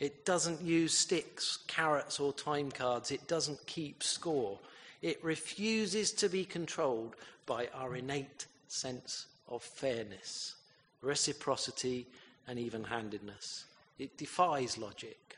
It 0.00 0.24
doesn't 0.24 0.60
use 0.60 0.96
sticks, 0.96 1.58
carrots, 1.66 2.18
or 2.18 2.32
time 2.32 2.70
cards. 2.70 3.10
It 3.10 3.28
doesn't 3.28 3.66
keep 3.66 4.02
score. 4.02 4.58
It 5.02 5.22
refuses 5.22 6.12
to 6.12 6.28
be 6.28 6.44
controlled 6.44 7.14
by 7.46 7.68
our 7.74 7.94
innate 7.94 8.46
sense 8.68 9.26
of 9.48 9.62
fairness, 9.62 10.56
reciprocity, 11.02 12.06
and 12.48 12.58
even 12.58 12.84
handedness. 12.84 13.66
It 13.98 14.16
defies 14.16 14.78
logic. 14.78 15.36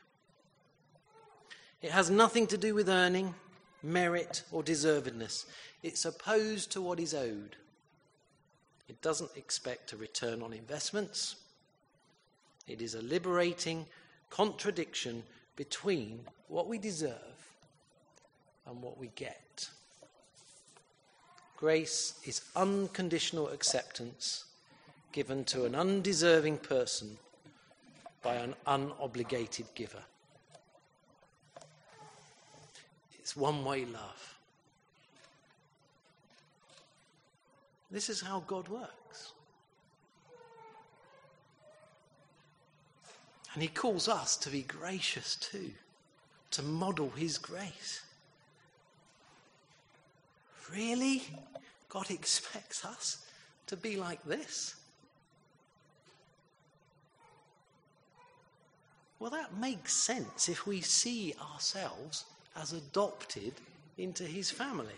It 1.81 1.91
has 1.91 2.09
nothing 2.09 2.47
to 2.47 2.57
do 2.57 2.73
with 2.73 2.89
earning, 2.89 3.35
merit, 3.83 4.43
or 4.51 4.63
deservedness. 4.63 5.45
It's 5.83 6.05
opposed 6.05 6.71
to 6.71 6.81
what 6.81 6.99
is 6.99 7.13
owed. 7.13 7.55
It 8.87 9.01
doesn't 9.01 9.31
expect 9.35 9.93
a 9.93 9.97
return 9.97 10.41
on 10.41 10.53
investments. 10.53 11.35
It 12.67 12.81
is 12.81 12.95
a 12.95 13.01
liberating 13.01 13.85
contradiction 14.29 15.23
between 15.55 16.19
what 16.47 16.67
we 16.67 16.77
deserve 16.77 17.13
and 18.65 18.81
what 18.81 18.97
we 18.97 19.07
get. 19.15 19.69
Grace 21.57 22.19
is 22.23 22.41
unconditional 22.55 23.49
acceptance 23.49 24.45
given 25.11 25.43
to 25.45 25.65
an 25.65 25.73
undeserving 25.73 26.57
person 26.59 27.17
by 28.21 28.35
an 28.35 28.53
unobligated 28.67 29.65
giver. 29.73 30.03
It's 33.17 33.35
one 33.35 33.65
way 33.65 33.85
love. 33.85 34.36
This 37.89 38.09
is 38.09 38.21
how 38.21 38.43
God 38.47 38.67
works. 38.67 39.33
And 43.53 43.61
He 43.61 43.69
calls 43.69 44.07
us 44.07 44.37
to 44.37 44.49
be 44.49 44.63
gracious 44.63 45.35
too, 45.35 45.71
to 46.51 46.63
model 46.63 47.09
His 47.09 47.37
grace. 47.37 48.01
Really? 50.71 51.23
God 51.89 52.11
expects 52.11 52.83
us 52.83 53.25
to 53.67 53.77
be 53.77 53.95
like 53.95 54.23
this? 54.23 54.75
Well, 59.19 59.31
that 59.31 59.57
makes 59.57 59.93
sense 59.93 60.47
if 60.47 60.67
we 60.67 60.81
see 60.81 61.33
ourselves 61.53 62.25
as 62.55 62.73
adopted 62.73 63.53
into 63.97 64.23
his 64.23 64.51
family. 64.51 64.93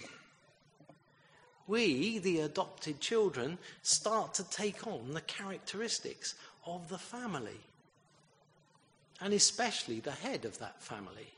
We, 1.70 2.18
the 2.18 2.40
adopted 2.40 3.00
children, 3.00 3.60
start 3.84 4.34
to 4.34 4.50
take 4.50 4.88
on 4.88 5.14
the 5.14 5.22
characteristics 5.22 6.34
of 6.66 6.90
the 6.90 6.98
family, 6.98 7.62
and 9.22 9.36
especially 9.36 10.00
the 10.00 10.10
head 10.10 10.46
of 10.46 10.58
that 10.58 10.82
family. 10.82 11.32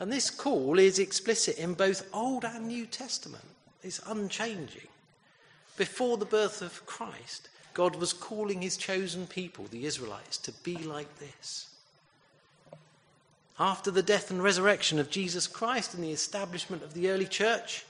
And 0.00 0.10
this 0.10 0.30
call 0.30 0.80
is 0.80 0.98
explicit 0.98 1.58
in 1.58 1.74
both 1.74 2.12
Old 2.12 2.44
and 2.44 2.66
New 2.66 2.86
Testament. 2.86 3.44
It's 3.84 4.00
unchanging. 4.04 4.88
Before 5.76 6.16
the 6.16 6.24
birth 6.24 6.60
of 6.60 6.84
Christ, 6.86 7.50
God 7.72 7.94
was 7.94 8.12
calling 8.12 8.62
his 8.62 8.76
chosen 8.76 9.28
people, 9.28 9.66
the 9.70 9.86
Israelites, 9.86 10.38
to 10.38 10.50
be 10.64 10.76
like 10.78 11.20
this. 11.20 11.68
After 13.60 13.90
the 13.90 14.02
death 14.02 14.30
and 14.30 14.42
resurrection 14.42 14.98
of 14.98 15.10
Jesus 15.10 15.46
Christ 15.46 15.94
and 15.94 16.04
the 16.04 16.12
establishment 16.12 16.82
of 16.84 16.94
the 16.94 17.10
early 17.10 17.26
church, 17.26 17.84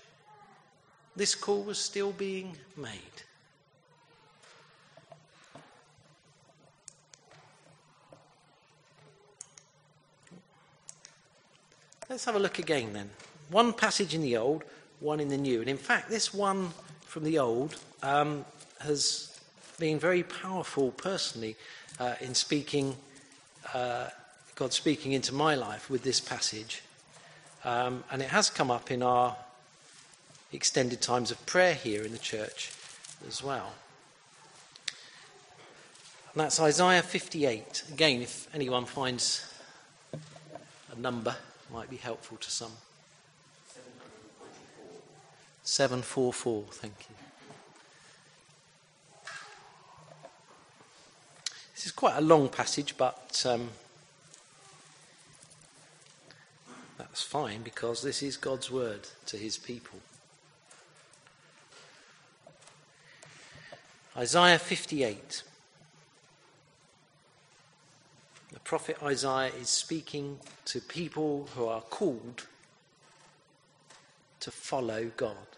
this 1.14 1.34
call 1.34 1.62
was 1.62 1.78
still 1.78 2.12
being 2.12 2.56
made. 2.76 2.98
Let's 12.08 12.25
have 12.25 12.37
a 12.37 12.38
look 12.38 12.58
again 12.58 12.94
then. 12.94 13.10
One 13.50 13.75
passage 13.75 14.14
in 14.14 14.22
the 14.22 14.38
Old, 14.38 14.64
one 15.00 15.20
in 15.20 15.28
the 15.28 15.37
New. 15.37 15.60
And 15.60 15.68
in 15.68 15.76
fact, 15.76 16.08
this 16.08 16.32
one 16.32 16.70
from 17.02 17.25
the 17.25 17.38
Old 17.38 17.76
um, 18.02 18.46
has 18.80 19.38
been 19.78 19.98
very 19.98 20.22
powerful 20.22 20.92
personally 20.92 21.56
uh, 22.00 22.14
in 22.22 22.34
speaking, 22.34 22.96
uh, 23.75 24.08
God 24.58 24.72
speaking 24.72 25.12
into 25.12 25.32
my 25.32 25.54
life 25.54 25.88
with 25.88 26.02
this 26.02 26.18
passage. 26.18 26.82
Um, 27.64 28.02
and 28.10 28.20
it 28.20 28.30
has 28.30 28.50
come 28.50 28.72
up 28.72 28.90
in 28.90 29.04
our 29.04 29.36
extended 30.52 31.00
times 31.00 31.30
of 31.30 31.46
prayer 31.46 31.74
here 31.74 32.02
in 32.02 32.10
the 32.10 32.18
church 32.18 32.72
as 33.28 33.40
well. 33.40 33.70
And 36.32 36.40
that's 36.42 36.58
Isaiah 36.58 37.02
58. 37.02 37.84
Again, 37.92 38.20
if 38.20 38.52
anyone 38.52 38.84
finds 38.84 39.46
a 40.12 40.98
number 40.98 41.36
might 41.72 41.88
be 41.88 41.96
helpful 41.96 42.36
to 42.38 42.50
some. 42.50 42.72
744, 45.62 46.64
thank 46.72 46.94
you. 47.08 47.14
This 51.76 51.86
is 51.86 51.92
quite 51.92 52.16
a 52.16 52.20
long 52.20 52.48
passage, 52.48 52.96
but 52.96 53.44
um, 53.48 53.68
that's 57.18 57.26
fine 57.26 57.62
because 57.62 58.00
this 58.00 58.22
is 58.22 58.37
God's 58.37 58.70
word 58.70 59.00
to 59.26 59.37
his 59.37 59.58
people. 59.58 59.98
Isaiah 64.16 64.60
58. 64.60 65.42
The 68.52 68.60
prophet 68.60 68.98
Isaiah 69.02 69.50
is 69.60 69.68
speaking 69.68 70.38
to 70.66 70.80
people 70.80 71.48
who 71.56 71.66
are 71.66 71.80
called 71.80 72.46
to 74.38 74.52
follow 74.52 75.10
God. 75.16 75.48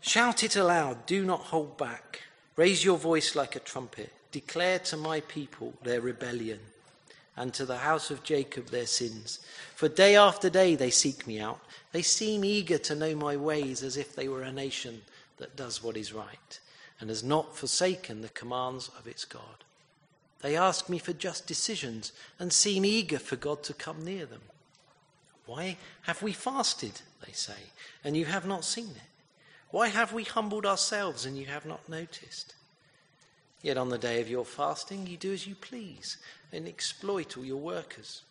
Shout 0.00 0.44
it 0.44 0.54
aloud, 0.54 1.06
do 1.06 1.24
not 1.24 1.40
hold 1.40 1.76
back. 1.76 2.20
Raise 2.54 2.84
your 2.84 2.98
voice 2.98 3.34
like 3.34 3.56
a 3.56 3.60
trumpet. 3.60 4.12
Declare 4.30 4.78
to 4.90 4.96
my 4.96 5.18
people 5.18 5.74
their 5.82 6.00
rebellion 6.00 6.60
and 7.40 7.54
to 7.54 7.64
the 7.64 7.78
house 7.78 8.10
of 8.10 8.22
Jacob 8.22 8.66
their 8.66 8.84
sins. 8.84 9.38
For 9.74 9.88
day 9.88 10.14
after 10.14 10.50
day 10.50 10.74
they 10.74 10.90
seek 10.90 11.26
me 11.26 11.40
out. 11.40 11.58
They 11.90 12.02
seem 12.02 12.44
eager 12.44 12.76
to 12.76 12.94
know 12.94 13.16
my 13.16 13.34
ways 13.34 13.82
as 13.82 13.96
if 13.96 14.14
they 14.14 14.28
were 14.28 14.42
a 14.42 14.52
nation 14.52 15.00
that 15.38 15.56
does 15.56 15.82
what 15.82 15.96
is 15.96 16.12
right 16.12 16.60
and 17.00 17.08
has 17.08 17.24
not 17.24 17.56
forsaken 17.56 18.20
the 18.20 18.28
commands 18.28 18.90
of 18.98 19.06
its 19.06 19.24
God. 19.24 19.64
They 20.42 20.54
ask 20.54 20.90
me 20.90 20.98
for 20.98 21.14
just 21.14 21.46
decisions 21.46 22.12
and 22.38 22.52
seem 22.52 22.84
eager 22.84 23.18
for 23.18 23.36
God 23.36 23.62
to 23.62 23.72
come 23.72 24.04
near 24.04 24.26
them. 24.26 24.42
Why 25.46 25.78
have 26.02 26.22
we 26.22 26.34
fasted, 26.34 27.00
they 27.26 27.32
say, 27.32 27.70
and 28.04 28.18
you 28.18 28.26
have 28.26 28.46
not 28.46 28.66
seen 28.66 28.90
it? 28.90 29.32
Why 29.70 29.88
have 29.88 30.12
we 30.12 30.24
humbled 30.24 30.66
ourselves 30.66 31.24
and 31.24 31.38
you 31.38 31.46
have 31.46 31.64
not 31.64 31.88
noticed? 31.88 32.54
Yet 33.62 33.78
on 33.78 33.88
the 33.88 33.98
day 33.98 34.20
of 34.20 34.28
your 34.28 34.44
fasting, 34.44 35.06
you 35.06 35.16
do 35.16 35.32
as 35.32 35.46
you 35.46 35.54
please 35.54 36.18
and 36.52 36.66
exploit 36.66 37.36
all 37.36 37.44
your 37.44 37.56
workers. 37.56 38.22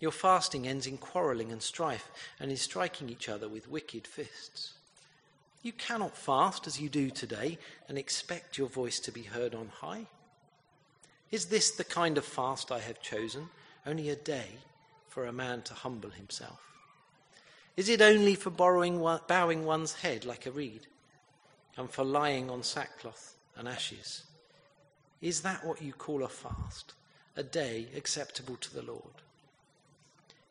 Your 0.00 0.12
fasting 0.12 0.66
ends 0.66 0.86
in 0.86 0.98
quarrelling 0.98 1.52
and 1.52 1.62
strife 1.62 2.10
and 2.40 2.50
in 2.50 2.56
striking 2.56 3.08
each 3.08 3.28
other 3.28 3.48
with 3.48 3.70
wicked 3.70 4.06
fists. 4.06 4.74
You 5.62 5.72
cannot 5.72 6.16
fast 6.16 6.66
as 6.66 6.80
you 6.80 6.88
do 6.88 7.08
today 7.10 7.58
and 7.88 7.96
expect 7.96 8.58
your 8.58 8.68
voice 8.68 8.98
to 9.00 9.12
be 9.12 9.22
heard 9.22 9.54
on 9.54 9.68
high. 9.68 10.06
Is 11.30 11.46
this 11.46 11.70
the 11.70 11.84
kind 11.84 12.18
of 12.18 12.24
fast 12.24 12.72
I 12.72 12.80
have 12.80 13.00
chosen? 13.00 13.48
Only 13.86 14.10
a 14.10 14.16
day 14.16 14.48
for 15.08 15.26
a 15.26 15.32
man 15.32 15.62
to 15.62 15.74
humble 15.74 16.10
himself? 16.10 16.60
Is 17.76 17.88
it 17.88 18.02
only 18.02 18.34
for 18.34 18.50
bowing 18.50 19.00
one's 19.00 19.94
head 19.94 20.24
like 20.24 20.46
a 20.46 20.50
reed 20.50 20.86
and 21.76 21.88
for 21.88 22.04
lying 22.04 22.50
on 22.50 22.62
sackcloth 22.62 23.34
and 23.56 23.68
ashes? 23.68 24.24
Is 25.20 25.40
that 25.42 25.64
what 25.64 25.80
you 25.80 25.92
call 25.92 26.24
a 26.24 26.28
fast, 26.28 26.94
a 27.36 27.42
day 27.42 27.88
acceptable 27.96 28.56
to 28.56 28.74
the 28.74 28.82
Lord? 28.82 29.22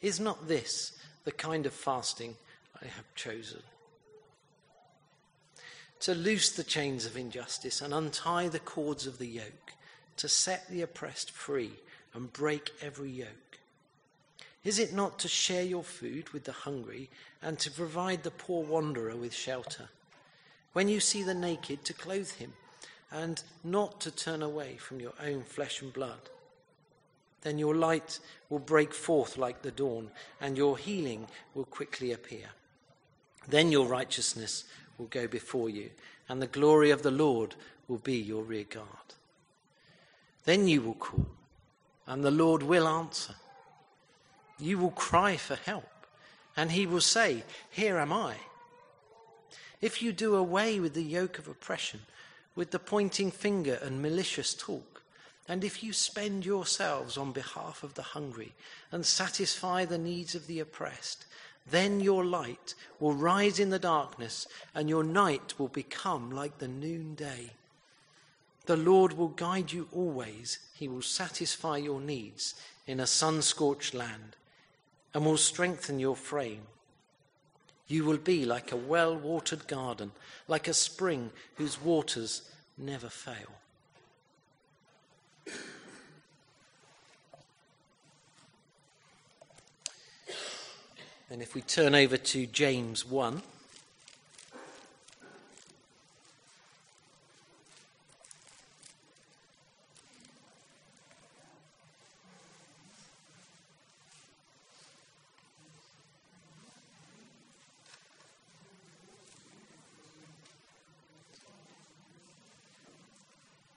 Is 0.01 0.19
not 0.19 0.47
this 0.47 0.93
the 1.23 1.31
kind 1.31 1.65
of 1.65 1.73
fasting 1.73 2.35
I 2.81 2.87
have 2.87 3.13
chosen? 3.15 3.61
To 6.01 6.15
loose 6.15 6.49
the 6.49 6.63
chains 6.63 7.05
of 7.05 7.15
injustice 7.15 7.81
and 7.81 7.93
untie 7.93 8.47
the 8.47 8.59
cords 8.59 9.05
of 9.05 9.19
the 9.19 9.27
yoke 9.27 9.73
to 10.17 10.27
set 10.27 10.67
the 10.69 10.81
oppressed 10.81 11.31
free 11.31 11.73
and 12.13 12.33
break 12.33 12.71
every 12.81 13.11
yoke? 13.11 13.59
Is 14.63 14.79
it 14.79 14.93
not 14.93 15.19
to 15.19 15.27
share 15.27 15.63
your 15.63 15.83
food 15.83 16.29
with 16.29 16.43
the 16.43 16.51
hungry 16.51 17.09
and 17.41 17.57
to 17.59 17.71
provide 17.71 18.23
the 18.23 18.31
poor 18.31 18.63
wanderer 18.63 19.15
with 19.15 19.33
shelter? 19.33 19.89
When 20.73 20.87
you 20.87 20.99
see 20.99 21.23
the 21.23 21.33
naked, 21.33 21.83
to 21.85 21.93
clothe 21.93 22.31
him 22.31 22.53
and 23.11 23.43
not 23.63 23.99
to 24.01 24.11
turn 24.11 24.41
away 24.41 24.77
from 24.77 24.99
your 24.99 25.13
own 25.23 25.43
flesh 25.43 25.81
and 25.81 25.91
blood? 25.91 26.29
Then 27.41 27.57
your 27.57 27.75
light 27.75 28.19
will 28.49 28.59
break 28.59 28.93
forth 28.93 29.37
like 29.37 29.61
the 29.61 29.71
dawn, 29.71 30.11
and 30.39 30.57
your 30.57 30.77
healing 30.77 31.27
will 31.53 31.65
quickly 31.65 32.11
appear. 32.11 32.49
Then 33.47 33.71
your 33.71 33.87
righteousness 33.87 34.65
will 34.97 35.07
go 35.07 35.27
before 35.27 35.69
you, 35.69 35.89
and 36.29 36.41
the 36.41 36.47
glory 36.47 36.91
of 36.91 37.01
the 37.01 37.11
Lord 37.11 37.55
will 37.87 37.97
be 37.97 38.17
your 38.17 38.43
rear 38.43 38.65
guard. 38.65 38.87
Then 40.45 40.67
you 40.67 40.81
will 40.81 40.95
call, 40.95 41.27
and 42.05 42.23
the 42.23 42.31
Lord 42.31 42.63
will 42.63 42.87
answer. 42.87 43.35
You 44.59 44.77
will 44.77 44.91
cry 44.91 45.37
for 45.37 45.55
help, 45.55 45.89
and 46.55 46.71
he 46.71 46.85
will 46.85 47.01
say, 47.01 47.43
Here 47.69 47.97
am 47.97 48.13
I. 48.13 48.35
If 49.81 50.03
you 50.03 50.11
do 50.11 50.35
away 50.35 50.79
with 50.79 50.93
the 50.93 51.03
yoke 51.03 51.39
of 51.39 51.47
oppression, 51.47 52.01
with 52.55 52.69
the 52.69 52.79
pointing 52.79 53.31
finger 53.31 53.79
and 53.81 54.01
malicious 54.01 54.53
talk, 54.53 54.90
and 55.51 55.65
if 55.65 55.83
you 55.83 55.91
spend 55.91 56.45
yourselves 56.45 57.17
on 57.17 57.33
behalf 57.33 57.83
of 57.83 57.95
the 57.95 58.01
hungry 58.01 58.53
and 58.89 59.05
satisfy 59.05 59.83
the 59.83 59.97
needs 59.97 60.33
of 60.33 60.47
the 60.47 60.61
oppressed, 60.61 61.25
then 61.69 61.99
your 61.99 62.23
light 62.23 62.73
will 63.01 63.11
rise 63.11 63.59
in 63.59 63.69
the 63.69 63.77
darkness, 63.77 64.47
and 64.73 64.87
your 64.87 65.03
night 65.03 65.59
will 65.59 65.67
become 65.67 66.31
like 66.31 66.59
the 66.59 66.69
noonday. 66.69 67.51
The 68.65 68.77
Lord 68.77 69.17
will 69.17 69.27
guide 69.27 69.73
you 69.73 69.89
always. 69.91 70.57
He 70.73 70.87
will 70.87 71.01
satisfy 71.01 71.75
your 71.75 71.99
needs 71.99 72.55
in 72.87 73.01
a 73.01 73.05
sun 73.05 73.41
scorched 73.41 73.93
land 73.93 74.37
and 75.13 75.25
will 75.25 75.35
strengthen 75.35 75.99
your 75.99 76.15
frame. 76.15 76.61
You 77.89 78.05
will 78.05 78.19
be 78.19 78.45
like 78.45 78.71
a 78.71 78.77
well 78.77 79.17
watered 79.17 79.67
garden, 79.67 80.13
like 80.47 80.69
a 80.69 80.73
spring 80.73 81.31
whose 81.55 81.81
waters 81.81 82.43
never 82.77 83.09
fail. 83.09 83.60
And 91.31 91.41
if 91.41 91.55
we 91.55 91.61
turn 91.61 91.95
over 91.95 92.17
to 92.17 92.45
James 92.45 93.05
1. 93.05 93.41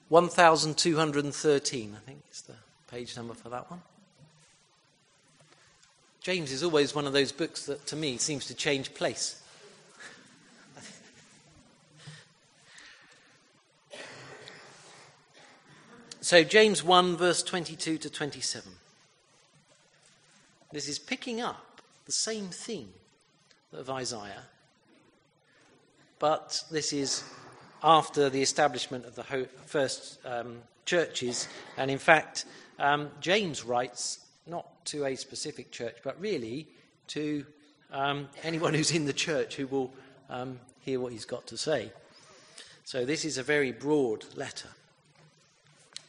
1213, 0.09 1.97
I 1.97 1.99
think 2.07 2.23
is 2.31 2.43
the 2.43 2.55
page 2.89 3.17
number 3.17 3.35
for 3.35 3.49
that 3.49 3.69
one. 3.69 3.81
James 6.25 6.51
is 6.51 6.63
always 6.63 6.95
one 6.95 7.07
of 7.07 7.13
those 7.13 7.33
books 7.33 7.67
that 7.67 7.85
to 7.87 7.95
me 7.97 8.17
seems 8.17 8.47
to 8.47 8.55
change 8.55 8.95
place. 8.95 9.43
so, 16.23 16.43
James 16.43 16.83
1, 16.83 17.19
verse 17.19 17.43
22 17.43 17.99
to 17.99 18.09
27. 18.09 18.73
This 20.73 20.89
is 20.89 20.99
picking 20.99 21.43
up 21.43 21.83
the 22.07 22.13
same 22.13 22.47
theme 22.47 22.95
of 23.75 23.91
Isaiah, 23.91 24.45
but 26.19 26.65
this 26.71 26.95
is 26.95 27.23
after 27.83 28.31
the 28.31 28.41
establishment 28.41 29.05
of 29.05 29.15
the 29.15 29.47
first 29.67 30.19
um, 30.25 30.63
churches. 30.87 31.49
And 31.77 31.91
in 31.91 31.99
fact, 31.99 32.47
um, 32.79 33.11
James 33.21 33.63
writes 33.63 34.24
to 34.87 35.05
a 35.07 35.17
specific 35.17 35.71
church, 35.71 35.97
but 36.03 36.21
really 36.21 36.67
to 37.09 37.45
um, 37.93 38.29
anyone 38.43 38.75
who's 38.75 38.93
in 38.93 39.05
the 39.05 39.13
church 39.13 39.57
who 39.57 39.67
will 39.67 39.93
um, 40.31 40.59
hear 40.81 41.01
what 41.01 41.13
he's 41.13 41.25
got 41.25 41.47
to 41.49 41.57
say. 41.57 41.91
So 42.85 43.05
this 43.05 43.25
is 43.25 43.39
a 43.39 43.43
very 43.43 43.73
broad 43.73 44.25
letter. 44.37 44.69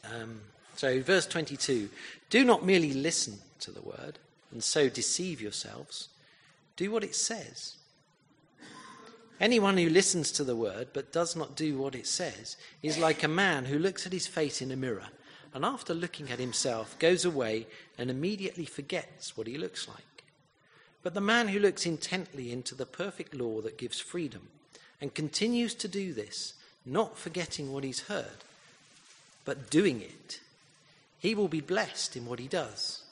Um, 0.04 0.40
so, 0.76 1.00
verse 1.00 1.26
22 1.26 1.88
Do 2.30 2.44
not 2.44 2.64
merely 2.64 2.92
listen 2.92 3.38
to 3.60 3.70
the 3.70 3.80
word 3.80 4.18
and 4.52 4.62
so 4.62 4.88
deceive 4.88 5.40
yourselves, 5.40 6.08
do 6.76 6.90
what 6.90 7.04
it 7.04 7.14
says. 7.14 7.76
Anyone 9.38 9.76
who 9.76 9.90
listens 9.90 10.32
to 10.32 10.44
the 10.44 10.56
word 10.56 10.88
but 10.92 11.12
does 11.12 11.36
not 11.36 11.56
do 11.56 11.76
what 11.76 11.94
it 11.94 12.06
says 12.06 12.56
is 12.82 12.96
like 12.96 13.22
a 13.22 13.28
man 13.28 13.66
who 13.66 13.78
looks 13.78 14.06
at 14.06 14.12
his 14.12 14.26
face 14.26 14.62
in 14.62 14.70
a 14.70 14.76
mirror 14.76 15.08
and 15.56 15.64
after 15.64 15.94
looking 15.94 16.30
at 16.30 16.38
himself 16.38 16.98
goes 16.98 17.24
away 17.24 17.66
and 17.96 18.10
immediately 18.10 18.66
forgets 18.66 19.38
what 19.38 19.46
he 19.46 19.56
looks 19.56 19.88
like. 19.88 20.22
But 21.02 21.14
the 21.14 21.20
man 21.22 21.48
who 21.48 21.58
looks 21.58 21.86
intently 21.86 22.52
into 22.52 22.74
the 22.74 22.84
perfect 22.84 23.34
law 23.34 23.62
that 23.62 23.78
gives 23.78 23.98
freedom 23.98 24.48
and 25.00 25.14
continues 25.14 25.72
to 25.76 25.88
do 25.88 26.12
this, 26.12 26.52
not 26.84 27.16
forgetting 27.16 27.72
what 27.72 27.84
he's 27.84 28.00
heard, 28.00 28.44
but 29.46 29.70
doing 29.70 30.02
it, 30.02 30.40
he 31.18 31.34
will 31.34 31.48
be 31.48 31.62
blessed 31.62 32.16
in 32.16 32.26
what 32.26 32.38
he 32.38 32.48
does. 32.48 33.04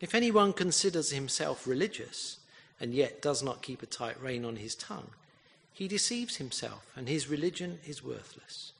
If 0.00 0.14
anyone 0.14 0.54
considers 0.54 1.10
himself 1.10 1.66
religious, 1.66 2.38
and 2.80 2.94
yet 2.94 3.20
does 3.20 3.42
not 3.42 3.60
keep 3.60 3.82
a 3.82 3.86
tight 3.86 4.18
rein 4.18 4.46
on 4.46 4.56
his 4.56 4.74
tongue, 4.74 5.10
he 5.74 5.88
deceives 5.88 6.36
himself, 6.36 6.90
and 6.96 7.06
his 7.06 7.28
religion 7.28 7.80
is 7.86 8.02
worthless. 8.02 8.72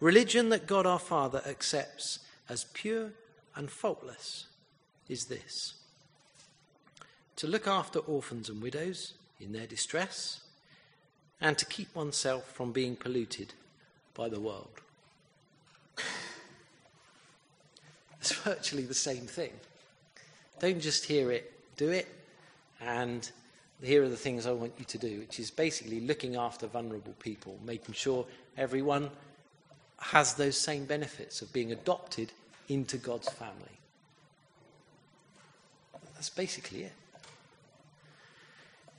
Religion 0.00 0.48
that 0.50 0.66
God 0.66 0.86
our 0.86 0.98
Father 0.98 1.42
accepts 1.46 2.20
as 2.48 2.64
pure 2.74 3.12
and 3.56 3.70
faultless 3.70 4.46
is 5.08 5.26
this 5.26 5.74
to 7.36 7.46
look 7.46 7.66
after 7.66 7.98
orphans 7.98 8.48
and 8.48 8.62
widows 8.62 9.14
in 9.40 9.52
their 9.52 9.66
distress, 9.66 10.40
and 11.40 11.58
to 11.58 11.66
keep 11.66 11.94
oneself 11.94 12.44
from 12.52 12.72
being 12.72 12.96
polluted 12.96 13.52
by 14.14 14.28
the 14.28 14.40
world. 14.40 14.80
It's 18.20 18.32
virtually 18.32 18.84
the 18.84 18.94
same 18.94 19.26
thing. 19.26 19.50
Don't 20.58 20.80
just 20.80 21.04
hear 21.04 21.30
it, 21.30 21.52
do 21.76 21.90
it, 21.90 22.08
and 22.80 23.30
here 23.82 24.02
are 24.02 24.08
the 24.08 24.16
things 24.16 24.46
I 24.46 24.52
want 24.52 24.72
you 24.78 24.86
to 24.86 24.96
do, 24.96 25.18
which 25.18 25.38
is 25.38 25.50
basically 25.50 26.00
looking 26.00 26.34
after 26.34 26.66
vulnerable 26.66 27.12
people, 27.18 27.58
making 27.66 27.92
sure 27.92 28.24
everyone 28.56 29.10
has 30.04 30.34
those 30.34 30.58
same 30.58 30.84
benefits 30.84 31.40
of 31.40 31.52
being 31.52 31.72
adopted 31.72 32.30
into 32.68 32.98
God's 32.98 33.28
family. 33.30 33.78
That's 36.14 36.28
basically 36.28 36.82
it. 36.82 36.92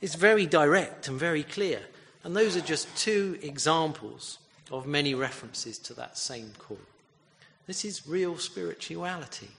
It's 0.00 0.16
very 0.16 0.46
direct 0.46 1.06
and 1.06 1.18
very 1.18 1.44
clear. 1.44 1.80
And 2.24 2.34
those 2.34 2.56
are 2.56 2.60
just 2.60 2.94
two 2.96 3.38
examples 3.40 4.38
of 4.72 4.84
many 4.86 5.14
references 5.14 5.78
to 5.78 5.94
that 5.94 6.18
same 6.18 6.52
call. 6.58 6.78
This 7.68 7.84
is 7.84 8.06
real 8.06 8.36
spirituality. 8.36 9.50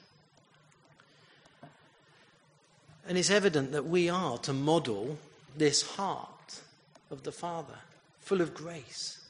And 3.07 3.17
it's 3.17 3.31
evident 3.31 3.71
that 3.71 3.85
we 3.85 4.09
are 4.09 4.37
to 4.39 4.51
model 4.51 5.17
this 5.55 5.95
heart 5.95 6.61
of 7.09 7.23
the 7.23 7.31
Father, 7.31 7.79
full 8.19 8.41
of 8.41 8.53
grace, 8.53 9.26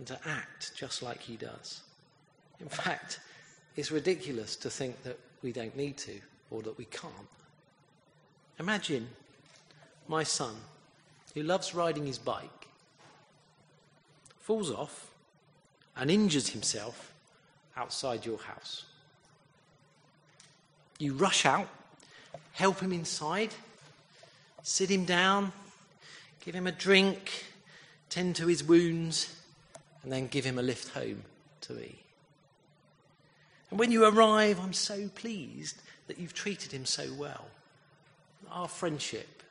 and 0.00 0.06
to 0.06 0.18
act 0.26 0.72
just 0.74 1.02
like 1.02 1.20
He 1.20 1.36
does. 1.36 1.82
In 2.58 2.70
fact, 2.70 3.20
it's 3.76 3.90
ridiculous 3.90 4.56
to 4.56 4.70
think 4.70 5.02
that 5.02 5.18
we 5.42 5.52
don't 5.52 5.76
need 5.76 5.98
to 5.98 6.14
or 6.50 6.62
that 6.62 6.78
we 6.78 6.86
can't. 6.86 7.12
Imagine 8.58 9.06
my 10.08 10.22
son, 10.22 10.54
who 11.34 11.42
loves 11.42 11.74
riding 11.74 12.06
his 12.06 12.16
bike, 12.16 12.66
falls 14.40 14.70
off 14.70 15.10
and 15.96 16.10
injures 16.10 16.48
himself 16.48 17.12
outside 17.76 18.24
your 18.24 18.38
house. 18.38 18.86
You 20.98 21.12
rush 21.12 21.44
out, 21.44 21.68
help 22.52 22.80
him 22.80 22.94
inside, 22.94 23.50
sit 24.62 24.90
him 24.90 25.04
down, 25.04 25.52
give 26.42 26.54
him 26.54 26.66
a 26.66 26.72
drink, 26.72 27.44
tend 28.08 28.36
to 28.36 28.46
his 28.46 28.64
wounds, 28.64 29.36
and 30.02 30.12
then 30.12 30.26
give 30.26 30.44
him 30.44 30.58
a 30.58 30.62
lift 30.62 30.88
home 30.88 31.22
to 31.62 31.72
me. 31.74 31.96
And 33.70 33.78
when 33.78 33.92
you 33.92 34.04
arrive, 34.04 34.58
I'm 34.60 34.72
so 34.72 35.08
pleased 35.14 35.80
that 36.06 36.18
you've 36.18 36.34
treated 36.34 36.72
him 36.72 36.84
so 36.84 37.12
well. 37.14 37.46
Our 38.50 38.66
friendship 38.66 39.42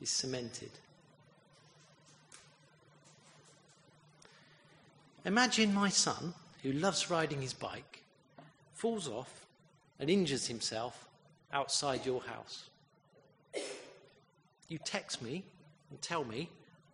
is 0.00 0.10
cemented. 0.10 0.70
Imagine 5.24 5.72
my 5.72 5.88
son, 5.88 6.34
who 6.62 6.72
loves 6.72 7.10
riding 7.10 7.40
his 7.40 7.54
bike, 7.54 8.02
falls 8.74 9.08
off 9.08 9.46
and 9.98 10.10
injures 10.10 10.46
himself 10.46 11.08
outside 11.52 12.04
your 12.04 12.20
house. 12.22 12.68
You 14.68 14.78
text 14.84 15.22
me 15.22 15.44
and 15.90 16.00
tell 16.02 16.24
me 16.24 16.50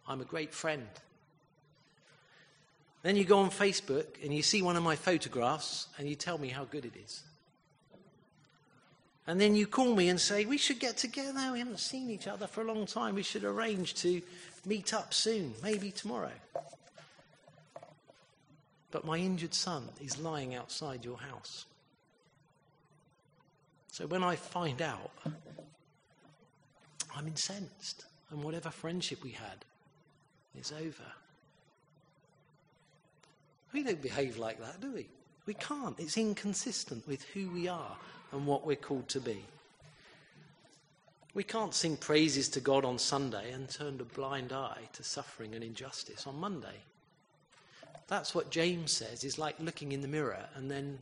I'm 0.06 0.20
a 0.20 0.24
great 0.24 0.54
friend. 0.54 0.87
Then 3.02 3.16
you 3.16 3.24
go 3.24 3.38
on 3.38 3.50
Facebook 3.50 4.22
and 4.22 4.34
you 4.34 4.42
see 4.42 4.60
one 4.62 4.76
of 4.76 4.82
my 4.82 4.96
photographs 4.96 5.88
and 5.98 6.08
you 6.08 6.14
tell 6.14 6.38
me 6.38 6.48
how 6.48 6.64
good 6.64 6.84
it 6.84 6.92
is. 7.02 7.22
And 9.26 9.40
then 9.40 9.54
you 9.54 9.66
call 9.66 9.94
me 9.94 10.08
and 10.08 10.20
say, 10.20 10.44
We 10.44 10.58
should 10.58 10.80
get 10.80 10.96
together. 10.96 11.52
We 11.52 11.60
haven't 11.60 11.78
seen 11.80 12.10
each 12.10 12.26
other 12.26 12.46
for 12.46 12.62
a 12.62 12.64
long 12.64 12.86
time. 12.86 13.14
We 13.14 13.22
should 13.22 13.44
arrange 13.44 13.94
to 14.02 14.20
meet 14.66 14.92
up 14.92 15.14
soon, 15.14 15.54
maybe 15.62 15.90
tomorrow. 15.90 16.32
But 18.90 19.04
my 19.04 19.18
injured 19.18 19.54
son 19.54 19.88
is 20.00 20.18
lying 20.18 20.54
outside 20.54 21.04
your 21.04 21.18
house. 21.18 21.66
So 23.92 24.06
when 24.06 24.24
I 24.24 24.36
find 24.36 24.82
out, 24.82 25.12
I'm 27.14 27.26
incensed. 27.26 28.06
And 28.30 28.42
whatever 28.42 28.70
friendship 28.70 29.22
we 29.22 29.30
had 29.30 29.64
is 30.58 30.72
over. 30.72 31.12
We 33.72 33.83
don't 33.83 34.02
behave 34.02 34.37
like 34.37 34.61
that, 34.61 34.80
do 34.80 34.92
we? 34.92 35.06
We 35.46 35.54
can't. 35.54 35.98
It's 35.98 36.16
inconsistent 36.16 37.06
with 37.06 37.22
who 37.35 37.50
we 37.50 37.68
are 37.68 37.96
and 38.33 38.46
what 38.46 38.66
we're 38.66 38.76
called 38.76 39.09
to 39.09 39.20
be. 39.20 39.44
We 41.33 41.44
can't 41.44 41.74
sing 41.74 41.96
praises 41.96 42.48
to 42.50 42.61
God 42.61 42.85
on 42.85 42.98
Sunday 42.98 43.52
and 43.52 43.68
turn 43.68 44.00
a 44.00 44.04
blind 44.04 44.52
eye 44.52 44.88
to 44.94 45.04
suffering 45.04 45.54
and 45.54 45.62
injustice 45.62 46.26
on 46.26 46.40
Monday. 46.40 46.83
That's 48.09 48.35
what 48.35 48.50
James 48.50 48.90
says 48.90 49.22
is 49.22 49.38
like 49.38 49.54
looking 49.61 49.92
in 49.92 50.00
the 50.00 50.09
mirror 50.09 50.44
and 50.56 50.68
then 50.68 50.98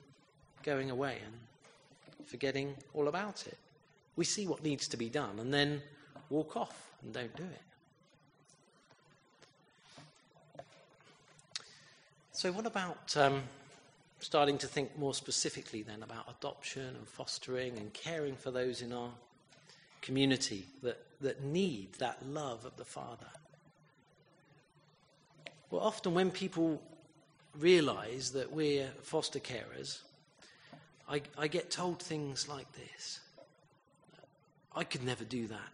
going 0.63 0.91
away 0.91 1.17
and 1.25 2.27
forgetting 2.27 2.75
all 2.93 3.09
about 3.09 3.47
it. 3.47 3.57
We 4.17 4.27
see 4.27 4.47
what 4.47 4.63
needs 4.63 4.87
to 4.89 4.99
be 4.99 5.09
done 5.09 5.39
and 5.39 5.53
then 5.53 5.81
walk 6.29 6.57
off 6.59 6.91
and 7.03 7.15
don't 7.15 7.35
do 7.35 7.45
it. 7.45 7.63
So, 12.39 12.53
what 12.53 12.67
about 12.67 13.17
um, 13.17 13.43
starting 14.21 14.59
to 14.59 14.69
think 14.69 14.97
more 14.97 15.13
specifically 15.13 15.83
then 15.83 16.05
about 16.05 16.33
adoption 16.39 16.87
and 16.87 17.09
fostering 17.09 17.77
and 17.77 17.93
caring 17.93 18.37
for 18.37 18.53
those 18.53 18.81
in 18.81 18.93
our 18.93 19.11
community 20.03 20.65
that, 20.85 21.05
that 21.21 21.43
need 21.43 21.95
that 21.95 22.25
love 22.25 22.65
of 22.65 22.77
the 22.77 22.85
Father? 22.85 23.27
Well, 25.73 25.81
often 25.81 26.15
when 26.15 26.31
people 26.31 26.81
realize 27.59 28.31
that 28.35 28.53
we're 28.53 28.87
foster 29.03 29.41
carers, 29.41 30.03
I, 31.09 31.23
I 31.37 31.49
get 31.49 31.73
told 31.73 32.01
things 32.01 32.49
like 32.49 32.69
this 32.73 33.19
I 34.77 34.85
could 34.85 35.03
never 35.03 35.25
do 35.25 35.49
that. 35.49 35.71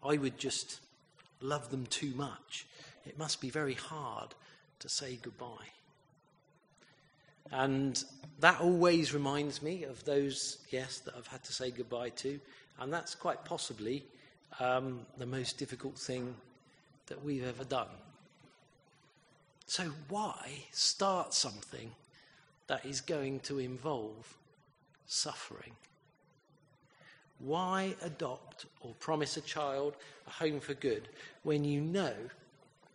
I 0.00 0.16
would 0.16 0.38
just 0.38 0.78
love 1.40 1.72
them 1.72 1.86
too 1.86 2.12
much. 2.14 2.66
It 3.04 3.18
must 3.18 3.40
be 3.40 3.50
very 3.50 3.74
hard 3.74 4.28
to 4.78 4.88
say 4.88 5.18
goodbye. 5.20 5.72
And 7.52 8.02
that 8.40 8.60
always 8.60 9.14
reminds 9.14 9.62
me 9.62 9.84
of 9.84 10.04
those, 10.04 10.58
yes, 10.70 10.98
that 11.00 11.14
I've 11.16 11.26
had 11.26 11.42
to 11.44 11.52
say 11.52 11.70
goodbye 11.70 12.10
to. 12.10 12.40
And 12.80 12.92
that's 12.92 13.14
quite 13.14 13.44
possibly 13.44 14.04
um, 14.60 15.06
the 15.18 15.26
most 15.26 15.58
difficult 15.58 15.96
thing 15.96 16.34
that 17.06 17.24
we've 17.24 17.46
ever 17.46 17.64
done. 17.64 17.88
So, 19.66 19.90
why 20.08 20.64
start 20.72 21.32
something 21.32 21.90
that 22.66 22.84
is 22.84 23.00
going 23.00 23.40
to 23.40 23.58
involve 23.58 24.36
suffering? 25.06 25.72
Why 27.38 27.94
adopt 28.02 28.66
or 28.80 28.94
promise 29.00 29.36
a 29.36 29.40
child 29.40 29.96
a 30.26 30.30
home 30.30 30.60
for 30.60 30.74
good 30.74 31.08
when 31.42 31.64
you 31.64 31.80
know 31.80 32.14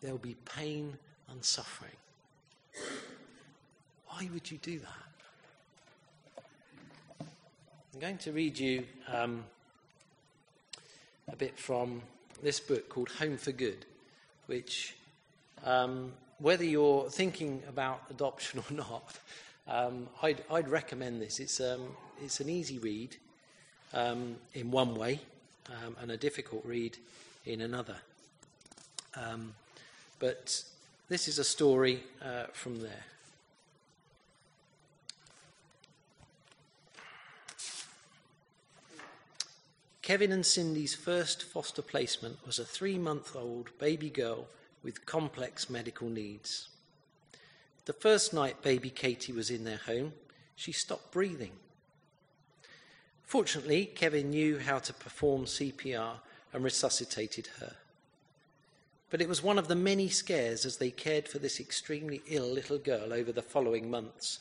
there'll 0.01 0.17
be 0.17 0.35
pain 0.45 0.97
and 1.29 1.43
suffering? 1.43 1.91
Why 4.19 4.27
would 4.33 4.51
you 4.51 4.57
do 4.57 4.79
that? 4.79 6.43
I'm 7.93 7.99
going 8.01 8.17
to 8.17 8.33
read 8.33 8.59
you 8.59 8.83
um, 9.07 9.45
a 11.31 11.37
bit 11.37 11.57
from 11.57 12.01
this 12.43 12.59
book 12.59 12.89
called 12.89 13.07
Home 13.11 13.37
for 13.37 13.53
Good, 13.53 13.85
which, 14.47 14.93
um, 15.63 16.11
whether 16.39 16.65
you're 16.65 17.09
thinking 17.09 17.63
about 17.69 18.01
adoption 18.09 18.59
or 18.69 18.73
not, 18.73 19.17
um, 19.69 20.09
I'd, 20.21 20.43
I'd, 20.51 20.67
recommend 20.67 21.21
this. 21.21 21.39
It's, 21.39 21.61
um, 21.61 21.87
it's 22.21 22.41
an 22.41 22.49
easy 22.49 22.77
read 22.77 23.15
um, 23.93 24.35
in 24.53 24.69
one 24.69 24.95
way 24.95 25.21
um, 25.69 25.95
and 26.01 26.11
a 26.11 26.17
difficult 26.17 26.65
read 26.65 26.97
in 27.45 27.61
another. 27.61 27.95
but 30.19 30.61
this 31.07 31.29
is 31.29 31.39
a 31.39 31.45
story 31.45 32.03
uh, 32.21 32.47
from 32.51 32.81
there. 32.81 33.05
Kevin 40.09 40.31
and 40.31 40.43
Cindy's 40.43 40.95
first 40.95 41.43
foster 41.43 41.83
placement 41.83 42.39
was 42.43 42.57
a 42.57 42.65
three 42.65 42.97
month 42.97 43.35
old 43.35 43.69
baby 43.77 44.09
girl 44.09 44.47
with 44.81 45.05
complex 45.05 45.69
medical 45.69 46.09
needs. 46.09 46.69
The 47.85 47.93
first 47.93 48.33
night 48.33 48.63
baby 48.63 48.89
Katie 48.89 49.31
was 49.31 49.51
in 49.51 49.65
their 49.65 49.77
home, 49.77 50.13
she 50.55 50.71
stopped 50.71 51.11
breathing. 51.11 51.51
Fortunately, 53.23 53.85
Kevin 53.85 54.31
knew 54.31 54.57
how 54.57 54.79
to 54.79 54.93
perform 54.93 55.45
CPR 55.45 56.13
and 56.53 56.63
resuscitated 56.63 57.47
her. 57.59 57.75
But 59.11 59.21
it 59.21 59.29
was 59.29 59.43
one 59.43 59.59
of 59.59 59.67
the 59.67 59.75
many 59.75 60.09
scares 60.09 60.65
as 60.65 60.77
they 60.77 60.89
cared 60.89 61.27
for 61.27 61.37
this 61.37 61.59
extremely 61.59 62.23
ill 62.25 62.51
little 62.51 62.79
girl 62.79 63.13
over 63.13 63.31
the 63.31 63.43
following 63.43 63.91
months. 63.91 64.39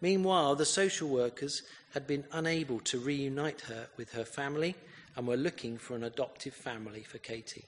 Meanwhile, 0.00 0.54
the 0.54 0.64
social 0.64 1.08
workers 1.08 1.64
had 1.94 2.06
been 2.06 2.26
unable 2.30 2.78
to 2.78 3.00
reunite 3.00 3.62
her 3.62 3.88
with 3.96 4.12
her 4.12 4.24
family 4.24 4.76
and 5.16 5.26
were 5.26 5.36
looking 5.36 5.78
for 5.78 5.94
an 5.94 6.04
adoptive 6.04 6.54
family 6.54 7.02
for 7.02 7.18
Katie. 7.18 7.64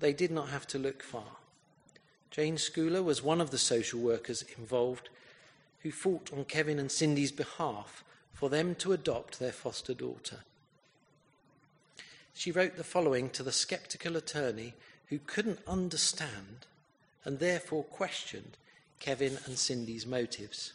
They 0.00 0.12
did 0.12 0.30
not 0.30 0.48
have 0.48 0.66
to 0.68 0.78
look 0.78 1.02
far. 1.02 1.36
Jane 2.30 2.56
Schooler 2.56 3.04
was 3.04 3.22
one 3.22 3.40
of 3.40 3.50
the 3.50 3.58
social 3.58 4.00
workers 4.00 4.44
involved 4.58 5.08
who 5.80 5.90
fought 5.90 6.32
on 6.32 6.44
Kevin 6.44 6.78
and 6.78 6.90
Cindy's 6.90 7.32
behalf 7.32 8.04
for 8.32 8.48
them 8.48 8.74
to 8.76 8.92
adopt 8.92 9.38
their 9.38 9.52
foster 9.52 9.94
daughter. 9.94 10.38
She 12.34 12.50
wrote 12.50 12.76
the 12.76 12.84
following 12.84 13.30
to 13.30 13.42
the 13.42 13.52
skeptical 13.52 14.16
attorney 14.16 14.74
who 15.06 15.18
couldn't 15.18 15.60
understand 15.66 16.66
and 17.24 17.38
therefore 17.38 17.84
questioned 17.84 18.56
Kevin 18.98 19.38
and 19.46 19.58
Cindy's 19.58 20.06
motives. 20.06 20.72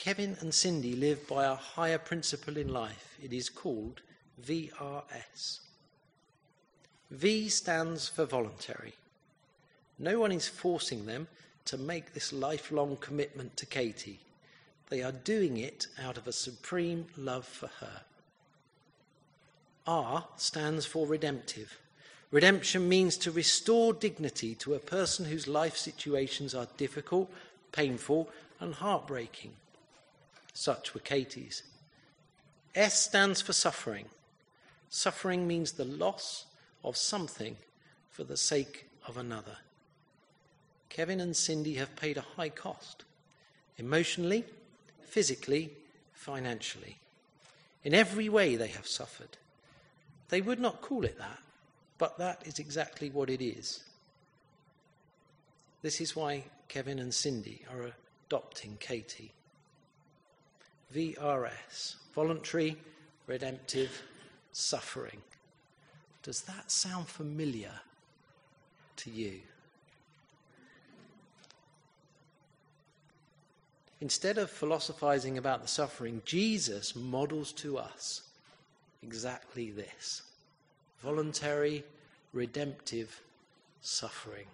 Kevin 0.00 0.38
and 0.40 0.54
Cindy 0.54 0.96
live 0.96 1.28
by 1.28 1.44
a 1.44 1.54
higher 1.54 1.98
principle 1.98 2.56
in 2.56 2.72
life. 2.72 3.18
It 3.22 3.34
is 3.34 3.50
called 3.50 4.00
VRS. 4.42 5.58
V 7.10 7.50
stands 7.50 8.08
for 8.08 8.24
voluntary. 8.24 8.94
No 9.98 10.18
one 10.18 10.32
is 10.32 10.48
forcing 10.48 11.04
them 11.04 11.28
to 11.66 11.76
make 11.76 12.14
this 12.14 12.32
lifelong 12.32 12.96
commitment 12.96 13.58
to 13.58 13.66
Katie. 13.66 14.20
They 14.88 15.02
are 15.02 15.12
doing 15.12 15.58
it 15.58 15.86
out 16.02 16.16
of 16.16 16.26
a 16.26 16.32
supreme 16.32 17.04
love 17.18 17.44
for 17.44 17.68
her. 17.80 18.00
R 19.86 20.24
stands 20.38 20.86
for 20.86 21.06
redemptive. 21.06 21.78
Redemption 22.30 22.88
means 22.88 23.18
to 23.18 23.30
restore 23.30 23.92
dignity 23.92 24.54
to 24.54 24.72
a 24.72 24.78
person 24.78 25.26
whose 25.26 25.46
life 25.46 25.76
situations 25.76 26.54
are 26.54 26.68
difficult, 26.78 27.30
painful, 27.70 28.30
and 28.60 28.72
heartbreaking. 28.72 29.52
Such 30.52 30.94
were 30.94 31.00
Katie's. 31.00 31.62
S 32.74 33.02
stands 33.02 33.40
for 33.40 33.52
suffering. 33.52 34.06
Suffering 34.88 35.46
means 35.46 35.72
the 35.72 35.84
loss 35.84 36.46
of 36.84 36.96
something 36.96 37.56
for 38.10 38.24
the 38.24 38.36
sake 38.36 38.88
of 39.06 39.16
another. 39.16 39.56
Kevin 40.88 41.20
and 41.20 41.36
Cindy 41.36 41.74
have 41.74 41.94
paid 41.96 42.16
a 42.16 42.24
high 42.36 42.48
cost 42.48 43.04
emotionally, 43.78 44.44
physically, 45.02 45.70
financially. 46.12 46.98
In 47.82 47.94
every 47.94 48.28
way, 48.28 48.56
they 48.56 48.68
have 48.68 48.86
suffered. 48.86 49.38
They 50.28 50.40
would 50.40 50.60
not 50.60 50.82
call 50.82 51.04
it 51.04 51.18
that, 51.18 51.38
but 51.98 52.18
that 52.18 52.42
is 52.46 52.58
exactly 52.58 53.08
what 53.10 53.30
it 53.30 53.42
is. 53.42 53.84
This 55.82 56.00
is 56.00 56.14
why 56.14 56.44
Kevin 56.68 56.98
and 56.98 57.14
Cindy 57.14 57.62
are 57.72 57.92
adopting 58.26 58.76
Katie. 58.78 59.32
VRS, 60.94 61.96
voluntary, 62.14 62.76
redemptive, 63.26 64.02
suffering. 64.52 65.18
Does 66.22 66.42
that 66.42 66.70
sound 66.70 67.08
familiar 67.08 67.72
to 68.96 69.10
you? 69.10 69.40
Instead 74.00 74.38
of 74.38 74.50
philosophizing 74.50 75.36
about 75.36 75.62
the 75.62 75.68
suffering, 75.68 76.22
Jesus 76.24 76.96
models 76.96 77.52
to 77.52 77.78
us 77.78 78.22
exactly 79.02 79.70
this 79.70 80.22
voluntary, 81.02 81.82
redemptive 82.32 83.20
suffering. 83.80 84.46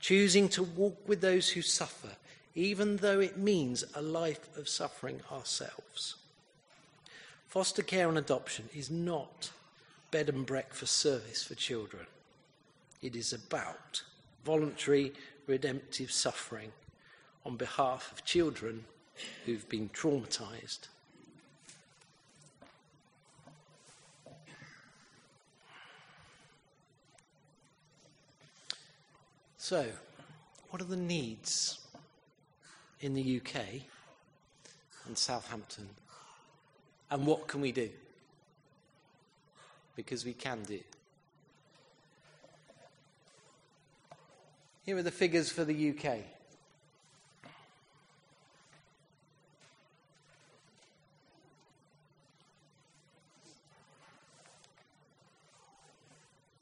Choosing 0.00 0.48
to 0.50 0.62
walk 0.62 1.08
with 1.08 1.20
those 1.20 1.48
who 1.48 1.62
suffer, 1.62 2.10
even 2.56 2.96
though 2.96 3.20
it 3.20 3.36
means 3.36 3.84
a 3.94 4.00
life 4.00 4.48
of 4.56 4.66
suffering 4.66 5.20
ourselves. 5.30 6.16
Foster 7.46 7.82
care 7.82 8.08
and 8.08 8.16
adoption 8.16 8.68
is 8.74 8.90
not 8.90 9.50
bed 10.10 10.30
and 10.30 10.46
breakfast 10.46 10.96
service 10.96 11.44
for 11.44 11.54
children. 11.54 12.06
It 13.02 13.14
is 13.14 13.34
about 13.34 14.02
voluntary, 14.44 15.12
redemptive 15.46 16.10
suffering 16.10 16.72
on 17.44 17.56
behalf 17.56 18.10
of 18.10 18.24
children 18.24 18.84
who've 19.44 19.68
been 19.68 19.90
traumatized. 19.90 20.88
So, 29.58 29.86
what 30.70 30.80
are 30.80 30.86
the 30.86 30.96
needs 30.96 31.85
in 33.06 33.14
the 33.14 33.40
UK 33.40 33.62
and 35.06 35.16
Southampton? 35.16 35.88
And 37.08 37.24
what 37.24 37.46
can 37.46 37.60
we 37.60 37.70
do? 37.70 37.88
Because 39.94 40.24
we 40.24 40.32
can 40.32 40.62
do. 40.64 40.80
Here 44.84 44.96
are 44.96 45.02
the 45.02 45.12
figures 45.12 45.50
for 45.50 45.64
the 45.64 45.90
UK. 45.90 46.18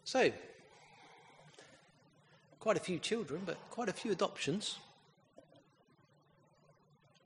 So, 0.04 0.30
quite 2.60 2.76
a 2.76 2.80
few 2.80 2.98
children, 2.98 3.42
but 3.44 3.56
quite 3.70 3.88
a 3.88 3.92
few 3.92 4.12
adoptions. 4.12 4.78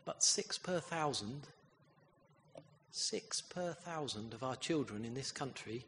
But 0.08 0.24
six 0.24 0.56
per 0.56 0.80
thousand, 0.80 1.48
six 2.90 3.42
per 3.42 3.74
thousand 3.74 4.32
of 4.32 4.42
our 4.42 4.56
children 4.56 5.04
in 5.04 5.12
this 5.12 5.30
country 5.30 5.84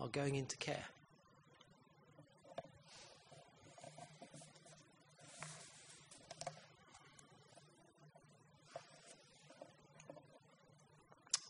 are 0.00 0.08
going 0.08 0.34
into 0.34 0.56
care. 0.56 0.86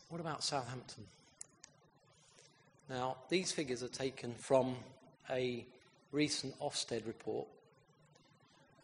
What 0.09 0.19
about 0.19 0.43
Southampton? 0.43 1.05
Now, 2.89 3.15
these 3.29 3.53
figures 3.53 3.83
are 3.83 3.87
taken 3.87 4.33
from 4.33 4.75
a 5.29 5.65
recent 6.11 6.59
Ofsted 6.59 7.07
report. 7.07 7.47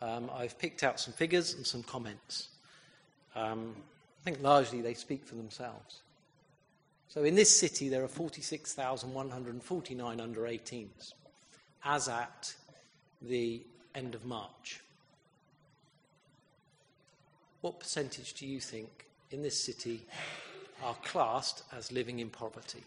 Um, 0.01 0.31
I've 0.33 0.57
picked 0.57 0.81
out 0.81 0.97
some 1.01 1.13
figures 1.13 1.55
and 1.55 1.67
some 1.67 1.83
comments. 1.83 2.54
Um, 3.35 3.75
I 4.21 4.23
think 4.23 4.41
largely 4.41 4.81
they 4.81 4.93
speak 4.93 5.25
for 5.25 5.35
themselves. 5.35 6.01
So 7.07 7.23
in 7.23 7.35
this 7.35 7.57
city, 7.57 7.89
there 7.89 8.03
are 8.03 8.07
46,149 8.07 10.19
under 10.19 10.41
18s, 10.41 11.13
as 11.83 12.09
at 12.09 12.53
the 13.21 13.61
end 13.93 14.15
of 14.15 14.25
March. 14.25 14.81
What 17.61 17.79
percentage 17.79 18.33
do 18.33 18.45
you 18.45 18.59
think 18.59 19.05
in 19.31 19.41
this 19.41 19.57
city 19.59 20.01
are 20.83 20.95
classed 21.03 21.63
as 21.75 21.91
living 21.91 22.19
in 22.19 22.29
poverty? 22.29 22.83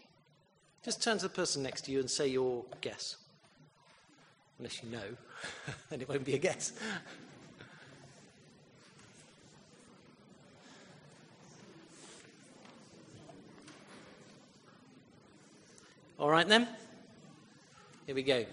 Just 0.83 1.03
turn 1.03 1.17
to 1.17 1.23
the 1.23 1.29
person 1.29 1.63
next 1.63 1.81
to 1.85 1.91
you 1.91 1.99
and 1.99 2.09
say 2.09 2.27
your 2.27 2.63
guess. 2.81 3.17
Unless 4.57 4.83
you 4.83 4.89
know, 4.89 5.17
then 5.89 6.01
it 6.01 6.07
won't 6.07 6.23
be 6.23 6.35
a 6.35 6.37
guess. 6.37 6.71
All 16.29 16.35
right 16.35 16.47
then. 16.47 16.67
Here 18.05 18.13
we 18.13 18.21
go. 18.21 18.45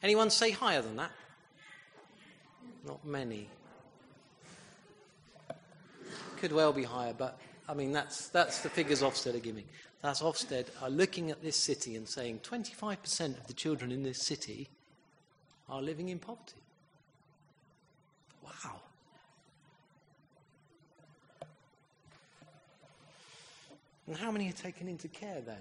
Anyone 0.00 0.30
say 0.30 0.52
higher 0.52 0.80
than 0.80 0.94
that? 0.94 1.10
Not 2.86 3.04
many. 3.04 3.48
Could 6.36 6.52
well 6.52 6.72
be 6.72 6.84
higher, 6.84 7.12
but 7.18 7.40
I 7.68 7.74
mean, 7.74 7.90
that's, 7.90 8.28
that's 8.28 8.60
the 8.60 8.68
figures 8.68 9.02
Ofsted 9.02 9.34
are 9.34 9.40
giving. 9.40 9.64
That's 10.02 10.22
Ofsted 10.22 10.66
are 10.80 10.88
looking 10.88 11.32
at 11.32 11.42
this 11.42 11.56
city 11.56 11.96
and 11.96 12.08
saying 12.08 12.38
25% 12.44 13.40
of 13.40 13.48
the 13.48 13.54
children 13.54 13.90
in 13.90 14.04
this 14.04 14.22
city 14.22 14.68
are 15.68 15.82
living 15.82 16.10
in 16.10 16.20
poverty. 16.20 16.62
Wow. 18.44 18.82
And 24.08 24.16
how 24.16 24.30
many 24.30 24.48
are 24.48 24.52
taken 24.52 24.88
into 24.88 25.06
care 25.06 25.42
then? 25.42 25.60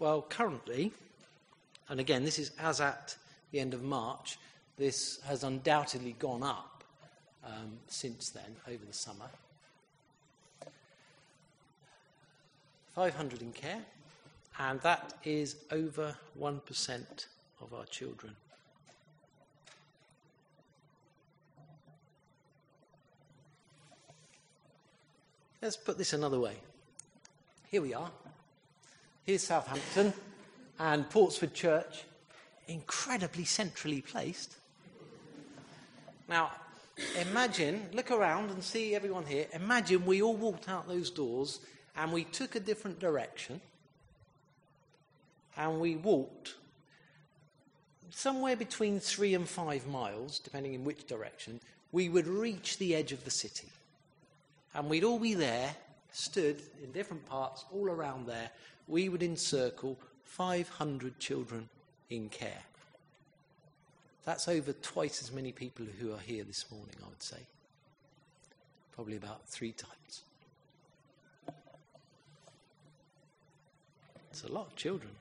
Well, 0.00 0.22
currently, 0.28 0.92
and 1.88 2.00
again, 2.00 2.24
this 2.24 2.40
is 2.40 2.50
as 2.58 2.80
at 2.80 3.16
the 3.52 3.60
end 3.60 3.74
of 3.74 3.84
March, 3.84 4.38
this 4.76 5.20
has 5.24 5.44
undoubtedly 5.44 6.16
gone 6.18 6.42
up 6.42 6.82
um, 7.44 7.78
since 7.86 8.30
then, 8.30 8.56
over 8.66 8.84
the 8.84 8.92
summer. 8.92 9.30
500 12.94 13.40
in 13.40 13.52
care, 13.52 13.82
and 14.58 14.80
that 14.80 15.14
is 15.24 15.56
over 15.70 16.16
1% 16.38 17.26
of 17.62 17.72
our 17.72 17.86
children. 17.86 18.34
Let's 25.62 25.76
put 25.76 25.98
this 25.98 26.12
another 26.12 26.38
way. 26.38 26.56
Here 27.70 27.82
we 27.82 27.94
are. 27.94 28.10
Here's 29.24 29.42
Southampton 29.42 30.12
and 30.78 31.08
Portswood 31.08 31.54
Church, 31.54 32.04
incredibly 32.68 33.44
centrally 33.44 34.02
placed. 34.02 34.54
Now, 36.28 36.52
imagine, 37.20 37.88
look 37.92 38.10
around 38.10 38.50
and 38.50 38.62
see 38.62 38.94
everyone 38.94 39.24
here. 39.24 39.46
Imagine 39.52 40.04
we 40.04 40.22
all 40.22 40.36
walked 40.36 40.68
out 40.68 40.86
those 40.86 41.10
doors 41.10 41.60
and 41.96 42.12
we 42.12 42.24
took 42.24 42.54
a 42.54 42.60
different 42.60 43.00
direction. 43.00 43.60
and 45.56 45.80
we 45.80 45.96
walked 45.96 46.54
somewhere 48.10 48.56
between 48.56 49.00
three 49.00 49.34
and 49.34 49.48
five 49.48 49.86
miles, 49.86 50.38
depending 50.38 50.74
in 50.74 50.84
which 50.84 51.06
direction, 51.06 51.60
we 51.92 52.08
would 52.08 52.26
reach 52.26 52.78
the 52.78 52.94
edge 52.94 53.12
of 53.12 53.24
the 53.24 53.30
city. 53.30 53.68
And 54.76 54.90
we'd 54.90 55.04
all 55.04 55.18
be 55.18 55.32
there, 55.32 55.74
stood 56.12 56.60
in 56.84 56.92
different 56.92 57.24
parts, 57.26 57.64
all 57.72 57.88
around 57.88 58.26
there. 58.26 58.50
We 58.86 59.08
would 59.08 59.22
encircle 59.22 59.98
500 60.24 61.18
children 61.18 61.70
in 62.10 62.28
care. 62.28 62.62
That's 64.26 64.48
over 64.48 64.74
twice 64.74 65.22
as 65.22 65.32
many 65.32 65.50
people 65.50 65.86
who 65.98 66.12
are 66.12 66.18
here 66.18 66.44
this 66.44 66.66
morning, 66.70 66.94
I 67.02 67.08
would 67.08 67.22
say. 67.22 67.38
Probably 68.94 69.16
about 69.16 69.48
three 69.48 69.72
times. 69.72 70.22
It's 74.30 74.44
a 74.44 74.52
lot 74.52 74.66
of 74.66 74.76
children. 74.76 75.12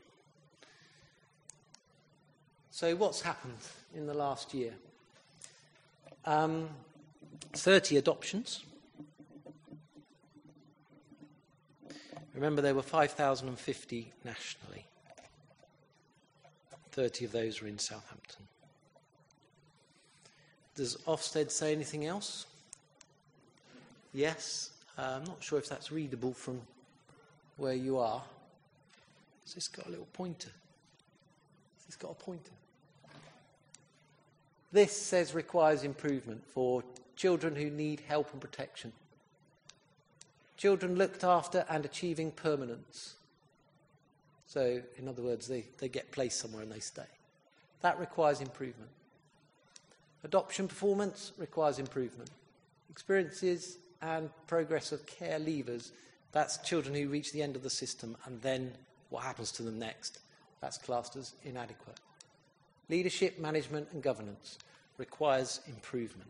So, 2.71 2.93
what's 2.97 3.21
happened 3.21 3.53
in 3.95 4.05
the 4.05 4.13
last 4.13 4.53
year? 4.53 4.73
Um, 6.25 6.67
30 7.53 7.95
adoptions. 7.95 8.65
Remember, 12.35 12.61
there 12.61 12.75
were 12.75 12.81
5,050 12.81 14.11
nationally. 14.25 14.85
30 16.91 17.25
of 17.25 17.31
those 17.31 17.61
were 17.61 17.67
in 17.67 17.79
Southampton. 17.79 18.45
Does 20.75 20.97
Ofsted 21.07 21.49
say 21.49 21.71
anything 21.71 22.05
else? 22.05 22.45
Yes. 24.13 24.71
Uh, 24.97 25.19
I'm 25.19 25.23
not 25.23 25.41
sure 25.41 25.59
if 25.59 25.69
that's 25.69 25.91
readable 25.91 26.33
from 26.33 26.61
where 27.57 27.73
you 27.73 27.97
are. 27.97 28.21
Has 29.45 29.53
this 29.53 29.67
got 29.69 29.87
a 29.87 29.89
little 29.89 30.07
pointer? 30.11 30.49
Has 31.77 31.85
this 31.85 31.95
got 31.95 32.11
a 32.11 32.15
pointer? 32.15 32.51
This 34.73 34.91
says 34.91 35.33
requires 35.33 35.83
improvement 35.83 36.45
for 36.45 36.83
children 37.15 37.55
who 37.55 37.69
need 37.69 38.01
help 38.07 38.31
and 38.33 38.41
protection. 38.41 38.91
Children 40.57 40.95
looked 40.95 41.23
after 41.23 41.65
and 41.69 41.85
achieving 41.85 42.31
permanence. 42.31 43.15
So, 44.47 44.81
in 44.97 45.07
other 45.07 45.21
words, 45.21 45.47
they, 45.47 45.65
they 45.79 45.89
get 45.89 46.11
placed 46.11 46.39
somewhere 46.39 46.63
and 46.63 46.71
they 46.71 46.79
stay. 46.79 47.03
That 47.81 47.99
requires 47.99 48.41
improvement. 48.41 48.89
Adoption 50.23 50.67
performance 50.67 51.33
requires 51.37 51.77
improvement. 51.77 52.29
Experiences 52.89 53.77
and 54.01 54.29
progress 54.47 54.91
of 54.91 55.05
care 55.05 55.39
leavers, 55.39 55.91
that's 56.31 56.57
children 56.57 56.95
who 56.95 57.09
reach 57.09 57.31
the 57.31 57.41
end 57.41 57.55
of 57.55 57.63
the 57.63 57.69
system 57.69 58.15
and 58.25 58.41
then 58.41 58.71
what 59.09 59.23
happens 59.23 59.51
to 59.53 59.63
them 59.63 59.77
next. 59.77 60.19
That's 60.61 60.77
classed 60.77 61.15
as 61.15 61.33
inadequate. 61.43 61.99
Leadership, 62.89 63.39
management, 63.39 63.87
and 63.91 64.01
governance 64.01 64.57
requires 64.97 65.61
improvement. 65.67 66.29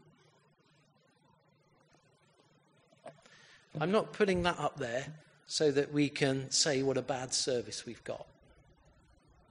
I'm 3.80 3.92
not 3.92 4.14
putting 4.14 4.44
that 4.44 4.58
up 4.60 4.78
there 4.78 5.06
so 5.48 5.70
that 5.72 5.92
we 5.92 6.08
can 6.10 6.50
say 6.50 6.82
what 6.82 6.98
a 6.98 7.02
bad 7.02 7.34
service 7.34 7.86
we've 7.86 8.04
got, 8.04 8.26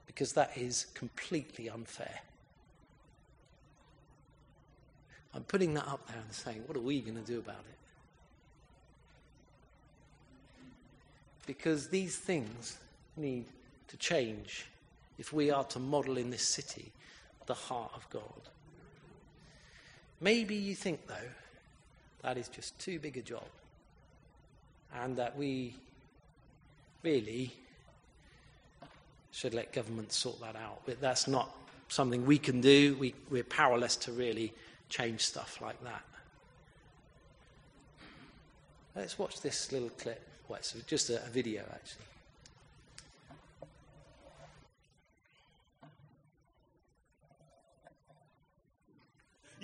because 0.07 0.33
that 0.33 0.57
is 0.57 0.87
completely 0.95 1.69
unfair. 1.69 2.21
I'm 5.33 5.43
putting 5.43 5.73
that 5.75 5.87
up 5.87 6.07
there 6.07 6.17
and 6.17 6.33
saying, 6.33 6.63
what 6.65 6.75
are 6.75 6.81
we 6.81 7.01
going 7.01 7.17
to 7.17 7.21
do 7.21 7.37
about 7.39 7.55
it? 7.55 7.77
Because 11.45 11.89
these 11.89 12.15
things 12.17 12.77
need 13.15 13.45
to 13.89 13.97
change 13.97 14.65
if 15.19 15.31
we 15.31 15.51
are 15.51 15.63
to 15.65 15.79
model 15.79 16.17
in 16.17 16.31
this 16.31 16.47
city 16.47 16.91
the 17.45 17.53
heart 17.53 17.91
of 17.93 18.09
God. 18.09 18.49
Maybe 20.19 20.55
you 20.55 20.73
think, 20.73 21.05
though, 21.05 21.29
that 22.23 22.37
is 22.37 22.47
just 22.47 22.79
too 22.79 22.97
big 22.97 23.17
a 23.17 23.21
job 23.21 23.43
and 24.93 25.17
that 25.17 25.37
we 25.37 25.73
really 27.03 27.51
should 29.31 29.53
let 29.53 29.73
government 29.73 30.11
sort 30.11 30.39
that 30.41 30.55
out. 30.55 30.81
But 30.85 31.01
that's 31.01 31.27
not 31.27 31.55
something 31.87 32.25
we 32.25 32.37
can 32.37 32.61
do. 32.61 32.95
We, 32.99 33.13
we're 33.29 33.43
powerless 33.43 33.95
to 33.97 34.11
really 34.11 34.53
change 34.89 35.21
stuff 35.21 35.59
like 35.61 35.81
that. 35.83 36.03
Let's 38.95 39.19
watch 39.19 39.41
this 39.41 39.71
little 39.71 39.89
clip. 39.89 40.21
Well, 40.47 40.59
it's 40.59 40.73
just 40.87 41.09
a, 41.09 41.23
a 41.25 41.29
video, 41.29 41.63
actually. 41.73 42.05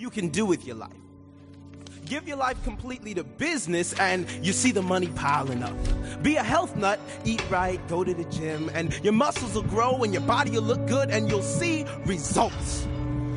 you 0.02 0.10
can 0.10 0.28
do 0.28 0.44
with 0.44 0.66
your 0.66 0.74
life. 0.74 1.11
Give 2.04 2.26
your 2.26 2.36
life 2.36 2.62
completely 2.64 3.14
to 3.14 3.24
business 3.24 3.92
and 3.94 4.28
you 4.44 4.52
see 4.52 4.72
the 4.72 4.82
money 4.82 5.08
piling 5.08 5.62
up. 5.62 5.74
Be 6.22 6.36
a 6.36 6.42
health 6.42 6.76
nut, 6.76 7.00
eat 7.24 7.42
right, 7.50 7.80
go 7.88 8.04
to 8.04 8.12
the 8.12 8.24
gym, 8.24 8.70
and 8.74 8.92
your 9.02 9.12
muscles 9.12 9.54
will 9.54 9.62
grow 9.62 10.02
and 10.02 10.12
your 10.12 10.22
body 10.22 10.52
will 10.52 10.62
look 10.62 10.86
good 10.86 11.10
and 11.10 11.30
you'll 11.30 11.42
see 11.42 11.84
results. 12.06 12.86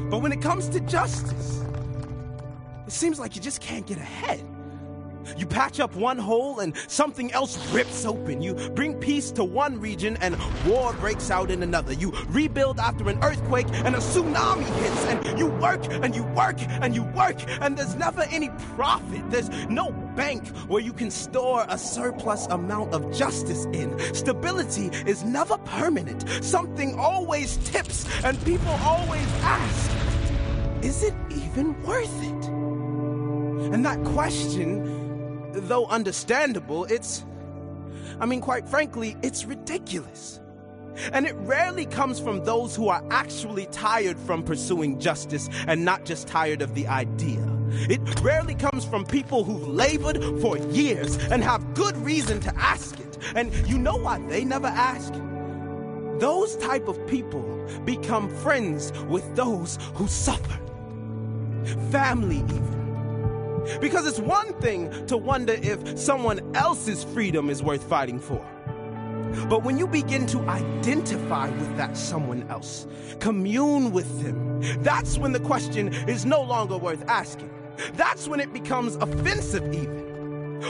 But 0.10 0.21
when 0.21 0.32
it 0.32 0.41
comes 0.41 0.69
to 0.69 0.80
justice, 0.82 1.63
it 2.86 2.91
seems 2.91 3.19
like 3.19 3.36
you 3.36 3.41
just 3.41 3.62
can't 3.62 3.86
get 3.86 3.97
ahead. 3.97 4.43
You 5.38 5.45
patch 5.45 5.79
up 5.79 5.95
one 5.95 6.17
hole 6.17 6.59
and 6.59 6.75
something 6.88 7.31
else 7.31 7.57
rips 7.73 8.05
open. 8.05 8.41
You 8.41 8.53
bring 8.71 8.95
peace 8.95 9.31
to 9.31 9.43
one 9.43 9.79
region 9.79 10.17
and 10.21 10.38
war 10.65 10.93
breaks 10.93 11.31
out 11.31 11.51
in 11.51 11.63
another. 11.63 11.93
You 11.93 12.11
rebuild 12.29 12.79
after 12.79 13.09
an 13.09 13.23
earthquake 13.23 13.67
and 13.71 13.95
a 13.95 13.99
tsunami 13.99 14.65
hits. 14.81 15.05
And 15.05 15.39
you 15.39 15.47
work 15.47 15.83
and 15.89 16.15
you 16.15 16.23
work 16.23 16.57
and 16.59 16.95
you 16.95 17.03
work 17.03 17.38
and 17.61 17.77
there's 17.77 17.95
never 17.95 18.23
any 18.23 18.49
profit. 18.75 19.29
There's 19.29 19.49
no 19.67 19.91
bank 20.15 20.47
where 20.67 20.81
you 20.81 20.93
can 20.93 21.11
store 21.11 21.65
a 21.69 21.77
surplus 21.77 22.47
amount 22.47 22.93
of 22.93 23.11
justice 23.13 23.65
in. 23.65 23.97
Stability 24.13 24.88
is 25.09 25.23
never 25.23 25.57
permanent. 25.59 26.25
Something 26.43 26.97
always 26.99 27.57
tips 27.57 28.05
and 28.23 28.43
people 28.45 28.71
always 28.83 29.27
ask, 29.41 29.91
is 30.81 31.03
it 31.03 31.13
even 31.29 31.81
worth 31.83 32.23
it? 32.23 32.45
And 33.73 33.83
that 33.85 34.03
question 34.03 35.04
though 35.55 35.85
understandable, 35.87 36.85
it's, 36.85 37.25
I 38.19 38.25
mean, 38.25 38.41
quite 38.41 38.67
frankly, 38.67 39.15
it's 39.21 39.45
ridiculous. 39.45 40.39
And 41.11 41.25
it 41.25 41.35
rarely 41.35 41.85
comes 41.85 42.19
from 42.19 42.43
those 42.45 42.75
who 42.75 42.87
are 42.87 43.03
actually 43.11 43.65
tired 43.67 44.17
from 44.17 44.43
pursuing 44.43 44.99
justice 44.99 45.49
and 45.67 45.83
not 45.83 46.05
just 46.05 46.27
tired 46.27 46.61
of 46.61 46.73
the 46.73 46.87
idea. 46.87 47.43
It 47.89 47.99
rarely 48.21 48.55
comes 48.55 48.85
from 48.85 49.05
people 49.05 49.43
who've 49.43 49.67
labored 49.67 50.23
for 50.41 50.57
years 50.57 51.17
and 51.17 51.43
have 51.43 51.73
good 51.73 51.97
reason 51.97 52.39
to 52.41 52.55
ask 52.55 52.99
it. 52.99 53.17
And 53.35 53.53
you 53.67 53.77
know 53.77 53.97
why 53.97 54.19
they 54.27 54.45
never 54.45 54.67
ask? 54.67 55.13
Those 56.19 56.55
type 56.57 56.87
of 56.87 57.05
people 57.07 57.43
become 57.83 58.29
friends 58.37 58.93
with 59.09 59.35
those 59.35 59.77
who 59.95 60.07
suffer. 60.07 60.59
Family 61.91 62.37
even. 62.37 62.84
Because 63.80 64.08
it's 64.08 64.19
one 64.19 64.54
thing 64.62 65.06
to 65.08 65.17
wonder 65.17 65.54
if 65.54 65.97
someone 65.97 66.56
else's 66.56 67.04
freedom 67.04 67.49
is 67.49 67.63
worth 67.63 67.84
fighting 67.84 68.19
for. 68.19 68.45
But 69.49 69.63
when 69.63 69.78
you 69.78 69.88
begin 69.88 70.25
to 70.28 70.39
identify 70.49 71.49
with 71.49 71.75
that 71.78 71.97
someone 71.97 72.47
else, 72.49 72.88
commune 73.19 73.91
with 73.91 74.23
them, 74.23 74.62
that's 74.82 75.17
when 75.17 75.34
the 75.34 75.39
question 75.39 75.93
is 76.08 76.25
no 76.25 76.41
longer 76.41 76.78
worth 76.78 77.04
asking. 77.08 77.49
That's 77.93 78.28
when 78.28 78.39
it 78.39 78.54
becomes 78.54 78.95
offensive, 78.95 79.73
even. 79.73 80.06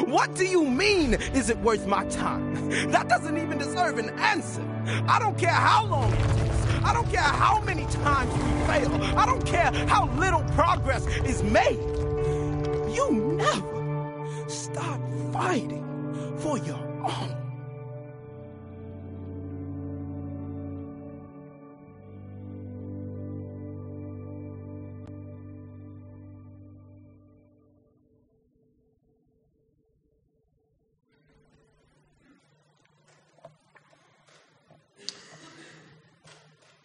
What 0.09 0.35
do 0.35 0.45
you 0.45 0.65
mean, 0.65 1.13
is 1.33 1.49
it 1.49 1.57
worth 1.59 1.85
my 1.87 2.05
time? 2.05 2.55
That 2.91 3.07
doesn't 3.07 3.37
even 3.37 3.57
deserve 3.57 3.97
an 3.97 4.09
answer. 4.19 4.63
I 5.07 5.19
don't 5.19 5.37
care 5.37 5.49
how 5.49 5.85
long 5.85 6.11
it 6.11 6.17
takes. 6.17 6.83
I 6.83 6.93
don't 6.93 7.09
care 7.09 7.21
how 7.21 7.61
many 7.61 7.85
times 7.85 8.31
we 8.33 8.67
fail. 8.67 9.17
I 9.17 9.25
don't 9.25 9.45
care 9.45 9.71
how 9.87 10.07
little 10.17 10.43
progress 10.55 11.05
is 11.25 11.43
made 11.43 12.04
you 12.95 13.11
never 13.11 14.49
stop 14.49 15.01
fighting 15.33 15.83
for 16.37 16.57
your 16.59 16.75
own. 17.03 17.35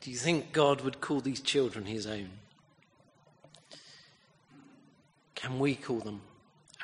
Do 0.01 0.11
you 0.11 0.17
think 0.17 0.53
God 0.53 0.81
would 0.81 1.01
call 1.01 1.21
these 1.21 1.41
children 1.41 1.85
his 1.85 2.07
own? 2.07 2.31
Can 5.51 5.59
we 5.59 5.75
call 5.75 5.99
them 5.99 6.21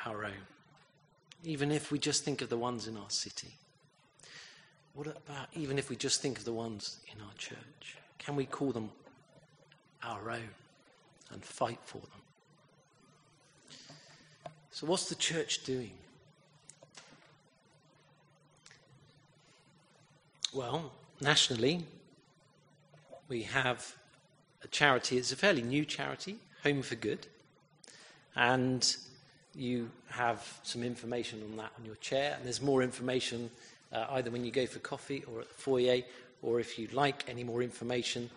our 0.05 0.25
own? 0.25 0.43
Even 1.45 1.71
if 1.71 1.89
we 1.89 1.97
just 1.97 2.25
think 2.25 2.41
of 2.41 2.49
the 2.49 2.57
ones 2.57 2.85
in 2.85 2.97
our 2.97 3.09
city. 3.09 3.53
What 4.93 5.07
about 5.07 5.47
even 5.53 5.79
if 5.79 5.89
we 5.89 5.95
just 5.95 6.21
think 6.21 6.37
of 6.37 6.43
the 6.43 6.51
ones 6.51 6.97
in 7.15 7.21
our 7.21 7.31
church? 7.37 7.95
Can 8.17 8.35
we 8.35 8.45
call 8.45 8.73
them 8.73 8.89
our 10.03 10.31
own 10.31 10.49
and 11.31 11.45
fight 11.45 11.79
for 11.85 11.99
them? 11.99 12.11
So, 14.71 14.85
what's 14.85 15.07
the 15.07 15.15
church 15.15 15.63
doing? 15.63 15.93
Well, 20.53 20.91
nationally, 21.21 21.85
we 23.29 23.43
have 23.43 23.95
a 24.61 24.67
charity. 24.67 25.17
It's 25.17 25.31
a 25.31 25.37
fairly 25.37 25.61
new 25.61 25.85
charity, 25.85 26.35
Home 26.63 26.81
for 26.81 26.95
Good. 26.95 27.27
And 28.37 28.95
you 29.55 29.89
have 30.09 30.59
some 30.63 30.83
information 30.83 31.41
on 31.49 31.57
that 31.57 31.71
on 31.77 31.85
your 31.85 31.95
chair. 31.95 32.35
And 32.37 32.45
there's 32.45 32.61
more 32.61 32.83
information 32.83 33.49
uh, 33.91 34.05
either 34.11 34.29
when 34.29 34.45
you 34.45 34.51
go 34.51 34.65
for 34.65 34.79
coffee 34.79 35.23
or 35.31 35.41
at 35.41 35.47
the 35.47 35.53
foyer, 35.55 36.01
or 36.41 36.59
if 36.59 36.77
you'd 36.77 36.93
like 36.93 37.25
any 37.27 37.43
more 37.43 37.63
information, 37.63 38.29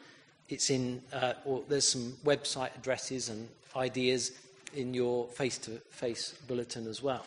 it's 0.48 0.70
in, 0.70 1.02
uh, 1.12 1.34
or 1.44 1.62
there's 1.68 1.86
some 1.86 2.16
website 2.24 2.74
addresses 2.76 3.28
and 3.28 3.48
ideas 3.76 4.32
in 4.74 4.94
your 4.94 5.26
face 5.28 5.58
to 5.58 5.72
face 5.90 6.34
bulletin 6.48 6.86
as 6.86 7.02
well. 7.02 7.26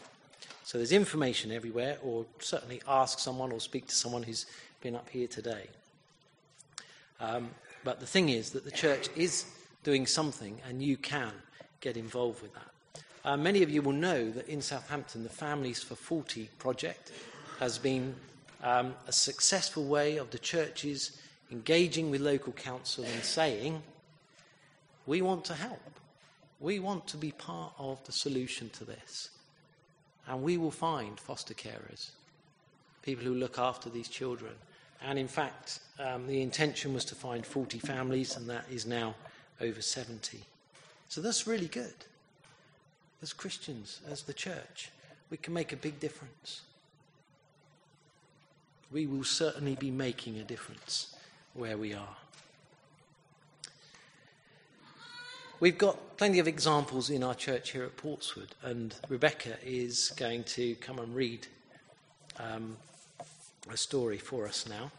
So 0.63 0.77
there's 0.77 0.93
information 0.93 1.51
everywhere, 1.51 1.97
or 2.03 2.25
certainly 2.39 2.81
ask 2.87 3.19
someone 3.19 3.51
or 3.51 3.59
speak 3.59 3.87
to 3.87 3.95
someone 3.95 4.23
who's 4.23 4.45
been 4.81 4.95
up 4.95 5.09
here 5.09 5.27
today. 5.27 5.67
Um, 7.19 7.49
but 7.83 7.99
the 7.99 8.05
thing 8.05 8.29
is 8.29 8.51
that 8.51 8.63
the 8.63 8.71
church 8.71 9.09
is 9.15 9.45
doing 9.83 10.07
something, 10.07 10.59
and 10.67 10.81
you 10.81 10.95
can 10.95 11.33
get 11.83 11.97
involved 11.97 12.41
with 12.41 12.53
that. 12.53 13.03
Uh, 13.25 13.37
many 13.37 13.61
of 13.61 13.69
you 13.69 13.81
will 13.81 13.91
know 13.91 14.29
that 14.31 14.47
in 14.47 14.61
Southampton, 14.61 15.23
the 15.23 15.29
Families 15.29 15.83
for 15.83 15.95
40 15.95 16.49
project 16.57 17.11
has 17.59 17.77
been 17.77 18.15
um, 18.63 18.95
a 19.07 19.11
successful 19.11 19.83
way 19.83 20.17
of 20.17 20.31
the 20.31 20.39
churches 20.39 21.19
engaging 21.51 22.09
with 22.09 22.21
local 22.21 22.53
council 22.53 23.03
and 23.03 23.23
saying, 23.23 23.83
we 25.05 25.21
want 25.21 25.43
to 25.45 25.53
help. 25.53 25.79
We 26.59 26.79
want 26.79 27.05
to 27.07 27.17
be 27.17 27.31
part 27.31 27.73
of 27.77 28.03
the 28.05 28.13
solution 28.13 28.69
to 28.71 28.85
this. 28.85 29.29
And 30.27 30.41
we 30.41 30.57
will 30.57 30.71
find 30.71 31.19
foster 31.19 31.53
carers, 31.53 32.11
people 33.01 33.25
who 33.25 33.33
look 33.33 33.59
after 33.59 33.89
these 33.89 34.07
children. 34.07 34.53
And 35.05 35.19
in 35.19 35.27
fact, 35.27 35.79
um, 35.99 36.27
the 36.27 36.41
intention 36.41 36.93
was 36.93 37.03
to 37.05 37.15
find 37.15 37.45
40 37.45 37.79
families, 37.79 38.37
and 38.37 38.49
that 38.49 38.65
is 38.71 38.85
now 38.85 39.15
over 39.59 39.81
70. 39.81 40.45
So 41.13 41.21
that's 41.21 41.45
really 41.45 41.67
good. 41.67 41.93
As 43.21 43.33
Christians, 43.33 44.01
as 44.09 44.23
the 44.23 44.33
church, 44.33 44.89
we 45.29 45.37
can 45.37 45.53
make 45.53 45.71
a 45.71 45.77
big 45.77 45.99
difference 45.99 46.61
we 48.93 49.07
will 49.07 49.23
certainly 49.23 49.75
be 49.75 49.89
making 49.89 50.37
a 50.37 50.43
difference 50.43 51.15
where 51.55 51.77
we 51.77 51.93
are. 51.93 52.15
We've 55.59 55.77
got 55.77 56.17
plenty 56.17 56.39
of 56.39 56.47
examples 56.47 57.09
in 57.09 57.23
our 57.23 57.33
church 57.33 57.71
here 57.71 57.83
at 57.83 57.97
Portswood, 57.97 58.49
and 58.63 58.93
Rebecca 59.09 59.57
is 59.65 60.13
going 60.15 60.43
to 60.45 60.75
come 60.75 60.99
and 60.99 61.15
read 61.15 61.47
um, 62.39 62.77
a 63.71 63.77
story 63.77 64.17
for 64.17 64.47
us 64.47 64.67
now. 64.67 64.91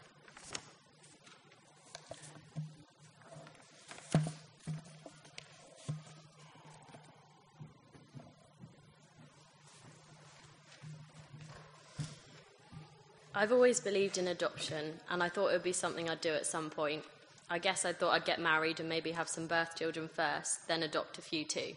I've 13.37 13.51
always 13.51 13.81
believed 13.81 14.17
in 14.17 14.29
adoption, 14.29 14.93
and 15.09 15.21
I 15.21 15.27
thought 15.27 15.49
it 15.49 15.53
would 15.53 15.63
be 15.63 15.73
something 15.73 16.09
I'd 16.09 16.21
do 16.21 16.33
at 16.33 16.45
some 16.45 16.69
point. 16.69 17.03
I 17.49 17.59
guess 17.59 17.83
I 17.83 17.91
thought 17.91 18.13
I'd 18.13 18.23
get 18.23 18.39
married 18.39 18.79
and 18.79 18.87
maybe 18.87 19.11
have 19.11 19.27
some 19.27 19.45
birth 19.45 19.75
children 19.75 20.07
first, 20.07 20.69
then 20.69 20.83
adopt 20.83 21.17
a 21.17 21.21
few 21.21 21.43
too. 21.43 21.73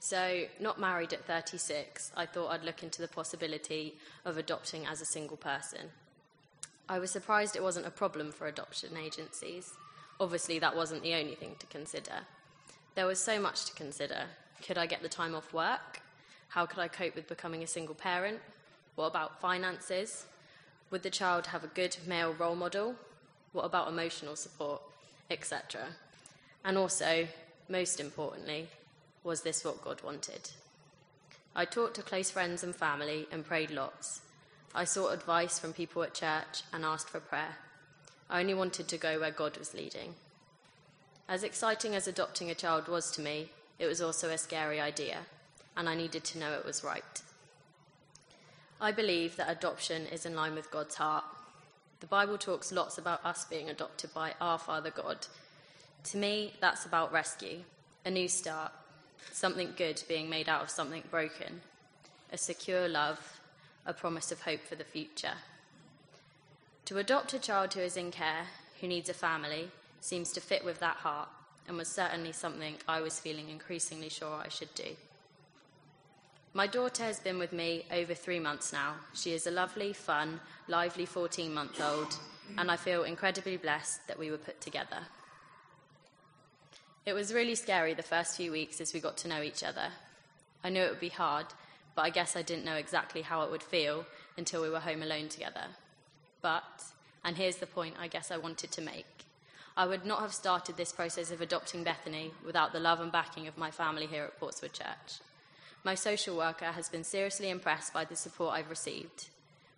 So, 0.00 0.44
not 0.58 0.80
married 0.80 1.12
at 1.12 1.26
36, 1.26 2.10
I 2.16 2.24
thought 2.24 2.48
I'd 2.48 2.64
look 2.64 2.82
into 2.82 3.02
the 3.02 3.08
possibility 3.08 3.96
of 4.24 4.38
adopting 4.38 4.86
as 4.86 5.02
a 5.02 5.04
single 5.04 5.36
person. 5.36 5.90
I 6.88 6.98
was 6.98 7.10
surprised 7.10 7.54
it 7.54 7.62
wasn't 7.62 7.86
a 7.86 7.90
problem 7.90 8.32
for 8.32 8.46
adoption 8.46 8.96
agencies. 8.96 9.74
Obviously, 10.18 10.58
that 10.58 10.74
wasn't 10.74 11.02
the 11.02 11.14
only 11.14 11.34
thing 11.34 11.56
to 11.58 11.66
consider. 11.66 12.20
There 12.94 13.06
was 13.06 13.20
so 13.20 13.38
much 13.38 13.66
to 13.66 13.74
consider. 13.74 14.22
Could 14.66 14.78
I 14.78 14.86
get 14.86 15.02
the 15.02 15.08
time 15.10 15.34
off 15.34 15.52
work? 15.52 16.00
How 16.48 16.64
could 16.64 16.78
I 16.78 16.88
cope 16.88 17.14
with 17.14 17.28
becoming 17.28 17.62
a 17.62 17.66
single 17.66 17.94
parent? 17.94 18.40
What 18.94 19.08
about 19.08 19.38
finances? 19.38 20.24
Would 20.90 21.02
the 21.02 21.10
child 21.10 21.48
have 21.48 21.64
a 21.64 21.68
good 21.68 21.96
male 22.06 22.32
role 22.32 22.56
model? 22.56 22.94
What 23.52 23.64
about 23.64 23.88
emotional 23.88 24.36
support, 24.36 24.80
etc.? 25.30 25.88
And 26.64 26.78
also, 26.78 27.28
most 27.68 28.00
importantly, 28.00 28.68
was 29.22 29.42
this 29.42 29.64
what 29.64 29.84
God 29.84 30.02
wanted? 30.02 30.50
I 31.54 31.64
talked 31.64 31.96
to 31.96 32.02
close 32.02 32.30
friends 32.30 32.62
and 32.62 32.74
family 32.74 33.26
and 33.30 33.44
prayed 33.44 33.70
lots. 33.70 34.20
I 34.74 34.84
sought 34.84 35.12
advice 35.12 35.58
from 35.58 35.72
people 35.72 36.02
at 36.02 36.14
church 36.14 36.62
and 36.72 36.84
asked 36.84 37.08
for 37.08 37.20
prayer. 37.20 37.56
I 38.30 38.40
only 38.40 38.54
wanted 38.54 38.88
to 38.88 38.98
go 38.98 39.18
where 39.20 39.30
God 39.30 39.56
was 39.56 39.74
leading. 39.74 40.14
As 41.28 41.42
exciting 41.42 41.94
as 41.94 42.06
adopting 42.06 42.50
a 42.50 42.54
child 42.54 42.88
was 42.88 43.10
to 43.12 43.20
me, 43.20 43.50
it 43.78 43.86
was 43.86 44.00
also 44.00 44.30
a 44.30 44.38
scary 44.38 44.80
idea, 44.80 45.18
and 45.76 45.88
I 45.88 45.94
needed 45.94 46.24
to 46.24 46.38
know 46.38 46.52
it 46.52 46.64
was 46.64 46.84
right. 46.84 47.22
I 48.80 48.92
believe 48.92 49.34
that 49.36 49.50
adoption 49.50 50.06
is 50.06 50.24
in 50.24 50.36
line 50.36 50.54
with 50.54 50.70
God's 50.70 50.94
heart. 50.94 51.24
The 51.98 52.06
Bible 52.06 52.38
talks 52.38 52.70
lots 52.70 52.96
about 52.96 53.24
us 53.24 53.44
being 53.44 53.68
adopted 53.68 54.14
by 54.14 54.34
our 54.40 54.56
Father 54.56 54.90
God. 54.90 55.26
To 56.04 56.16
me, 56.16 56.52
that's 56.60 56.86
about 56.86 57.12
rescue, 57.12 57.64
a 58.04 58.10
new 58.10 58.28
start, 58.28 58.70
something 59.32 59.74
good 59.76 60.00
being 60.06 60.30
made 60.30 60.48
out 60.48 60.62
of 60.62 60.70
something 60.70 61.02
broken, 61.10 61.60
a 62.32 62.38
secure 62.38 62.88
love, 62.88 63.40
a 63.84 63.92
promise 63.92 64.30
of 64.30 64.42
hope 64.42 64.64
for 64.64 64.76
the 64.76 64.84
future. 64.84 65.34
To 66.84 66.98
adopt 66.98 67.34
a 67.34 67.40
child 67.40 67.74
who 67.74 67.80
is 67.80 67.96
in 67.96 68.12
care, 68.12 68.46
who 68.80 68.86
needs 68.86 69.08
a 69.08 69.14
family, 69.14 69.70
seems 70.00 70.32
to 70.32 70.40
fit 70.40 70.64
with 70.64 70.78
that 70.78 70.98
heart 70.98 71.28
and 71.66 71.76
was 71.76 71.88
certainly 71.88 72.30
something 72.30 72.76
I 72.86 73.00
was 73.00 73.18
feeling 73.18 73.48
increasingly 73.48 74.08
sure 74.08 74.40
I 74.44 74.48
should 74.48 74.72
do. 74.76 74.96
My 76.54 76.66
daughter 76.66 77.04
has 77.04 77.20
been 77.20 77.38
with 77.38 77.52
me 77.52 77.84
over 77.92 78.14
three 78.14 78.40
months 78.40 78.72
now. 78.72 78.94
She 79.14 79.32
is 79.32 79.46
a 79.46 79.50
lovely, 79.50 79.92
fun, 79.92 80.40
lively 80.66 81.04
14 81.04 81.52
month 81.52 81.80
old, 81.80 82.16
and 82.56 82.70
I 82.70 82.76
feel 82.76 83.04
incredibly 83.04 83.56
blessed 83.56 84.06
that 84.08 84.18
we 84.18 84.30
were 84.30 84.38
put 84.38 84.60
together. 84.60 85.00
It 87.04 87.12
was 87.12 87.34
really 87.34 87.54
scary 87.54 87.94
the 87.94 88.02
first 88.02 88.36
few 88.36 88.50
weeks 88.50 88.80
as 88.80 88.92
we 88.92 89.00
got 89.00 89.16
to 89.18 89.28
know 89.28 89.42
each 89.42 89.62
other. 89.62 89.88
I 90.64 90.70
knew 90.70 90.82
it 90.82 90.90
would 90.90 91.00
be 91.00 91.08
hard, 91.10 91.46
but 91.94 92.02
I 92.02 92.10
guess 92.10 92.34
I 92.34 92.42
didn't 92.42 92.64
know 92.64 92.76
exactly 92.76 93.22
how 93.22 93.42
it 93.42 93.50
would 93.50 93.62
feel 93.62 94.06
until 94.36 94.62
we 94.62 94.70
were 94.70 94.80
home 94.80 95.02
alone 95.02 95.28
together. 95.28 95.64
But, 96.42 96.82
and 97.24 97.36
here's 97.36 97.56
the 97.56 97.66
point 97.66 97.94
I 98.00 98.08
guess 98.08 98.30
I 98.30 98.36
wanted 98.36 98.70
to 98.72 98.80
make 98.80 99.06
I 99.76 99.86
would 99.86 100.04
not 100.04 100.20
have 100.20 100.34
started 100.34 100.76
this 100.76 100.90
process 100.90 101.30
of 101.30 101.40
adopting 101.40 101.84
Bethany 101.84 102.32
without 102.44 102.72
the 102.72 102.80
love 102.80 103.00
and 103.00 103.12
backing 103.12 103.46
of 103.46 103.56
my 103.56 103.70
family 103.70 104.06
here 104.06 104.24
at 104.24 104.40
Portswood 104.40 104.72
Church. 104.72 105.20
My 105.88 105.94
social 105.94 106.36
worker 106.36 106.66
has 106.66 106.90
been 106.90 107.02
seriously 107.02 107.48
impressed 107.48 107.94
by 107.94 108.04
the 108.04 108.14
support 108.14 108.52
I've 108.52 108.68
received. 108.68 109.28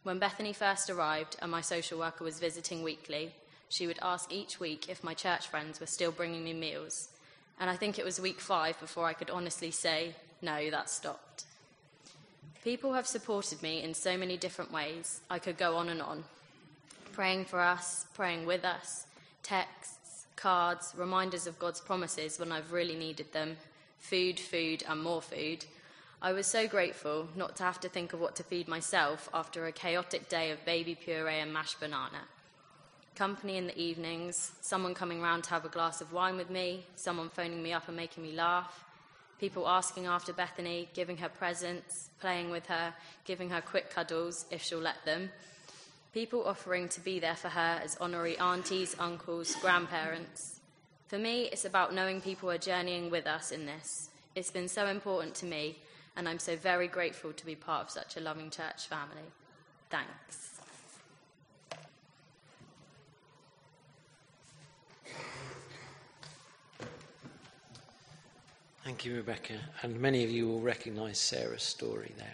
When 0.02 0.18
Bethany 0.18 0.52
first 0.52 0.90
arrived 0.90 1.36
and 1.40 1.52
my 1.52 1.60
social 1.60 2.00
worker 2.00 2.24
was 2.24 2.40
visiting 2.40 2.82
weekly, 2.82 3.32
she 3.68 3.86
would 3.86 4.00
ask 4.02 4.32
each 4.32 4.58
week 4.58 4.88
if 4.88 5.04
my 5.04 5.14
church 5.14 5.46
friends 5.46 5.78
were 5.78 5.86
still 5.86 6.10
bringing 6.10 6.42
me 6.42 6.52
meals. 6.52 7.10
And 7.60 7.70
I 7.70 7.76
think 7.76 7.96
it 7.96 8.04
was 8.04 8.20
week 8.20 8.40
five 8.40 8.80
before 8.80 9.06
I 9.06 9.12
could 9.12 9.30
honestly 9.30 9.70
say, 9.70 10.16
no, 10.42 10.68
that 10.70 10.90
stopped. 10.90 11.44
People 12.64 12.94
have 12.94 13.06
supported 13.06 13.62
me 13.62 13.80
in 13.80 13.94
so 13.94 14.16
many 14.16 14.36
different 14.36 14.72
ways. 14.72 15.20
I 15.30 15.38
could 15.38 15.58
go 15.58 15.76
on 15.76 15.90
and 15.90 16.02
on. 16.02 16.24
Praying 17.12 17.44
for 17.44 17.60
us, 17.60 18.06
praying 18.14 18.46
with 18.46 18.64
us, 18.64 19.06
texts, 19.44 20.26
cards, 20.34 20.92
reminders 20.96 21.46
of 21.46 21.60
God's 21.60 21.80
promises 21.80 22.36
when 22.36 22.50
I've 22.50 22.72
really 22.72 22.96
needed 22.96 23.32
them, 23.32 23.56
food, 24.00 24.40
food, 24.40 24.82
and 24.88 25.00
more 25.00 25.22
food, 25.22 25.66
I 26.22 26.34
was 26.34 26.46
so 26.46 26.68
grateful 26.68 27.28
not 27.34 27.56
to 27.56 27.62
have 27.62 27.80
to 27.80 27.88
think 27.88 28.12
of 28.12 28.20
what 28.20 28.36
to 28.36 28.42
feed 28.42 28.68
myself 28.68 29.30
after 29.32 29.64
a 29.64 29.72
chaotic 29.72 30.28
day 30.28 30.50
of 30.50 30.62
baby 30.66 30.94
puree 30.94 31.40
and 31.40 31.50
mashed 31.50 31.80
banana. 31.80 32.28
Company 33.14 33.56
in 33.56 33.66
the 33.66 33.78
evenings, 33.78 34.52
someone 34.60 34.92
coming 34.92 35.22
round 35.22 35.44
to 35.44 35.50
have 35.50 35.64
a 35.64 35.70
glass 35.70 36.02
of 36.02 36.12
wine 36.12 36.36
with 36.36 36.50
me, 36.50 36.84
someone 36.94 37.30
phoning 37.30 37.62
me 37.62 37.72
up 37.72 37.88
and 37.88 37.96
making 37.96 38.22
me 38.22 38.32
laugh, 38.32 38.84
people 39.38 39.66
asking 39.66 40.04
after 40.04 40.30
Bethany, 40.34 40.90
giving 40.92 41.16
her 41.16 41.30
presents, 41.30 42.10
playing 42.20 42.50
with 42.50 42.66
her, 42.66 42.92
giving 43.24 43.48
her 43.48 43.62
quick 43.62 43.88
cuddles 43.88 44.44
if 44.50 44.62
she'll 44.62 44.78
let 44.78 45.02
them, 45.06 45.30
people 46.12 46.44
offering 46.44 46.86
to 46.90 47.00
be 47.00 47.18
there 47.18 47.34
for 47.34 47.48
her 47.48 47.80
as 47.82 47.96
honorary 47.98 48.36
aunties, 48.36 48.94
uncles, 48.98 49.54
grandparents. 49.62 50.60
For 51.08 51.16
me, 51.16 51.44
it's 51.44 51.64
about 51.64 51.94
knowing 51.94 52.20
people 52.20 52.50
are 52.50 52.58
journeying 52.58 53.10
with 53.10 53.26
us 53.26 53.52
in 53.52 53.64
this. 53.64 54.10
It's 54.34 54.50
been 54.50 54.68
so 54.68 54.86
important 54.86 55.34
to 55.36 55.46
me 55.46 55.78
and 56.20 56.28
I'm 56.28 56.38
so 56.38 56.54
very 56.54 56.86
grateful 56.86 57.32
to 57.32 57.46
be 57.46 57.54
part 57.54 57.84
of 57.84 57.90
such 57.90 58.18
a 58.18 58.20
loving 58.20 58.50
church 58.50 58.88
family. 58.88 59.22
Thanks. 59.88 60.60
Thank 68.84 69.06
you, 69.06 69.16
Rebecca. 69.16 69.54
And 69.80 69.98
many 69.98 70.22
of 70.22 70.30
you 70.30 70.46
will 70.46 70.60
recognize 70.60 71.18
Sarah's 71.18 71.62
story 71.62 72.12
there. 72.18 72.26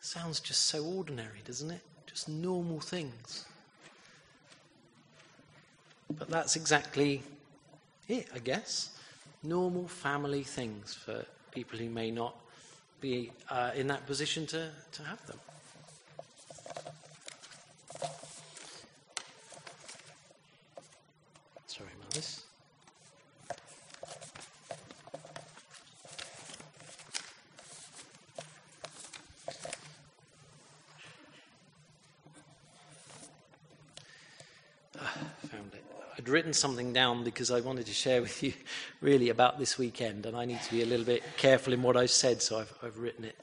Sounds 0.00 0.38
just 0.38 0.66
so 0.66 0.84
ordinary, 0.84 1.40
doesn't 1.44 1.72
it? 1.72 1.80
Just 2.16 2.30
normal 2.30 2.80
things. 2.80 3.44
But 6.10 6.30
that's 6.30 6.56
exactly 6.56 7.22
it, 8.08 8.28
I 8.34 8.38
guess. 8.38 8.96
Normal 9.42 9.86
family 9.86 10.42
things 10.42 10.94
for 10.94 11.26
people 11.50 11.78
who 11.78 11.90
may 11.90 12.10
not 12.10 12.34
be 13.02 13.32
uh, 13.50 13.72
in 13.74 13.86
that 13.88 14.06
position 14.06 14.46
to, 14.46 14.70
to 14.92 15.02
have 15.02 15.26
them. 15.26 15.38
Sorry 21.66 21.90
about 22.00 22.12
this. 22.12 22.46
found 35.46 35.72
it. 35.74 35.84
I'd 36.18 36.25
written 36.36 36.52
something 36.52 36.92
down 36.92 37.24
because 37.24 37.50
I 37.50 37.60
wanted 37.60 37.86
to 37.86 37.94
share 37.94 38.20
with 38.20 38.42
you 38.42 38.52
really 39.00 39.30
about 39.30 39.58
this 39.58 39.78
weekend, 39.78 40.26
and 40.26 40.36
I 40.36 40.44
need 40.44 40.60
to 40.60 40.70
be 40.70 40.82
a 40.82 40.84
little 40.84 41.06
bit 41.06 41.22
careful 41.38 41.72
in 41.72 41.82
what 41.82 41.96
I've 41.96 42.10
said, 42.10 42.42
so 42.42 42.58
I've, 42.58 42.74
I've 42.82 42.98
written 42.98 43.24
it. 43.24 43.40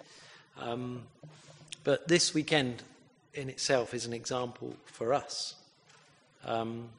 Um, 0.60 1.02
but 1.84 2.08
this 2.08 2.36
weekend 2.36 2.84
in 3.34 3.50
itself 3.50 3.96
is 3.96 4.06
an 4.06 4.14
example 4.14 4.76
for 4.86 5.12
us. 5.12 5.56
Um, 6.46 6.90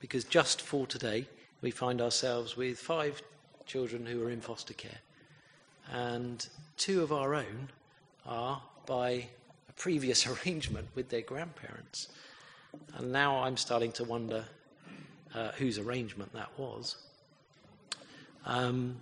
because 0.00 0.24
just 0.24 0.62
for 0.62 0.86
today, 0.86 1.28
we 1.60 1.70
find 1.70 2.00
ourselves 2.00 2.56
with 2.56 2.78
five 2.78 3.20
children 3.66 4.06
who 4.06 4.26
are 4.26 4.30
in 4.30 4.40
foster 4.40 4.72
care. 4.72 5.00
And 5.92 6.48
two 6.78 7.02
of 7.02 7.12
our 7.12 7.34
own 7.34 7.68
are 8.24 8.62
by 8.86 9.26
a 9.68 9.72
previous 9.76 10.26
arrangement 10.46 10.88
with 10.94 11.10
their 11.10 11.20
grandparents. 11.20 12.08
And 12.96 13.12
now 13.12 13.42
I'm 13.42 13.58
starting 13.58 13.92
to 13.92 14.04
wonder 14.04 14.46
uh, 15.34 15.52
whose 15.52 15.78
arrangement 15.78 16.32
that 16.32 16.50
was. 16.58 16.96
Um, 18.46 18.96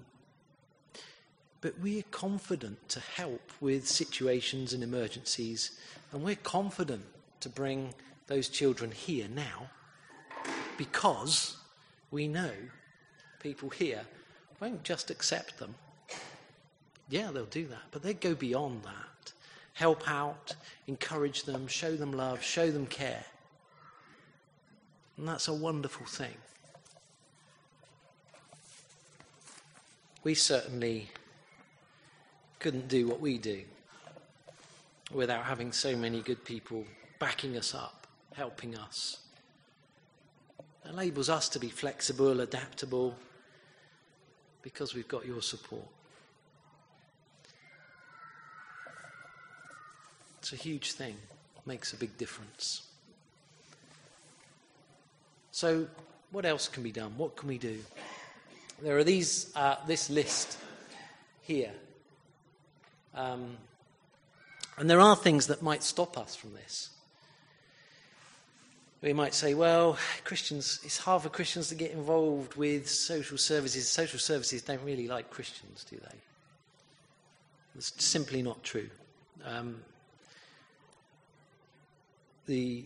but 1.61 1.79
we're 1.81 2.05
confident 2.11 2.89
to 2.91 3.01
help 3.01 3.53
with 3.61 3.87
situations 3.87 4.73
and 4.73 4.83
emergencies, 4.83 5.79
and 6.13 6.23
we're 6.23 6.37
confident 6.37 7.05
to 7.41 7.49
bring 7.49 7.95
those 8.27 8.49
children 8.49 8.91
here 8.91 9.29
now 9.33 9.69
because 10.77 11.57
we 12.11 12.27
know 12.27 12.51
people 13.41 13.69
here 13.69 14.03
won't 14.61 14.83
just 14.83 15.11
accept 15.11 15.59
them. 15.59 15.75
Yeah, 17.09 17.31
they'll 17.31 17.45
do 17.45 17.67
that, 17.67 17.83
but 17.91 18.03
they 18.03 18.15
go 18.15 18.35
beyond 18.35 18.83
that. 18.85 19.33
Help 19.75 20.09
out, 20.09 20.55
encourage 20.87 21.45
them, 21.45 21.67
show 21.67 21.95
them 21.95 22.13
love, 22.13 22.43
show 22.43 22.71
them 22.71 22.87
care. 22.87 23.25
And 25.23 25.29
that's 25.29 25.47
a 25.47 25.55
wonderful 25.55 26.05
thing. 26.05 26.35
We 30.25 30.35
certainly 30.35 31.11
couldn't 32.59 32.89
do 32.89 33.07
what 33.07 33.21
we 33.21 33.39
do 33.39 33.63
without 35.13 35.45
having 35.45 35.71
so 35.71 35.95
many 35.95 36.23
good 36.23 36.45
people 36.45 36.85
backing 37.21 37.57
us 37.57 37.73
up, 37.73 38.09
helping 38.35 38.77
us. 38.77 39.21
It 40.85 40.91
enables 40.91 41.31
us 41.31 41.49
to 41.51 41.61
be 41.61 41.69
flexible, 41.69 42.41
adaptable, 42.41 43.15
because 44.61 44.93
we've 44.93 45.07
got 45.07 45.25
your 45.25 45.41
support. 45.41 45.87
It's 50.41 50.53
a 50.53 50.57
huge 50.57 50.95
thing, 50.95 51.15
makes 51.65 51.93
a 51.93 51.97
big 51.97 52.19
difference. 52.19 52.89
So, 55.53 55.87
what 56.31 56.47
else 56.47 56.67
can 56.67 56.83
be 56.83 56.93
done? 56.93 57.13
What 57.19 57.37
can 57.37 57.47
we 57.49 57.59
do? 57.59 57.79
There 58.81 58.97
are 58.97 59.05
these, 59.05 59.55
uh, 59.55 59.77
this 59.87 60.09
list 60.09 60.59
here. 61.43 61.73
Um, 63.15 63.59
and 64.79 64.89
there 64.89 64.99
are 64.99 65.15
things 65.15 65.49
that 65.49 65.63
might 65.63 65.83
stop 65.83 66.17
us 66.17 66.35
from 66.35 66.55
this. 66.55 66.89
We 69.03 69.13
might 69.13 69.35
say, 69.35 69.53
well, 69.53 69.99
Christians, 70.25 70.81
it's 70.85 70.97
hard 70.97 71.23
for 71.23 71.29
Christians 71.29 71.69
to 71.69 71.75
get 71.75 71.91
involved 71.91 72.55
with 72.55 72.89
social 72.89 73.37
services. 73.37 73.89
Social 73.89 74.19
services 74.19 74.63
don't 74.63 74.83
really 74.83 75.07
like 75.09 75.29
Christians, 75.29 75.85
do 75.85 75.97
they? 75.97 76.19
It's 77.77 77.93
simply 78.03 78.43
not 78.43 78.63
true. 78.63 78.89
Um, 79.45 79.83
the 82.47 82.85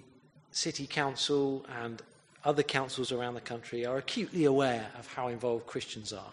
city 0.50 0.86
council 0.86 1.64
and 1.80 2.02
other 2.46 2.62
councils 2.62 3.10
around 3.10 3.34
the 3.34 3.40
country 3.40 3.84
are 3.84 3.98
acutely 3.98 4.44
aware 4.44 4.86
of 4.96 5.06
how 5.08 5.26
involved 5.26 5.66
Christians 5.66 6.12
are. 6.12 6.32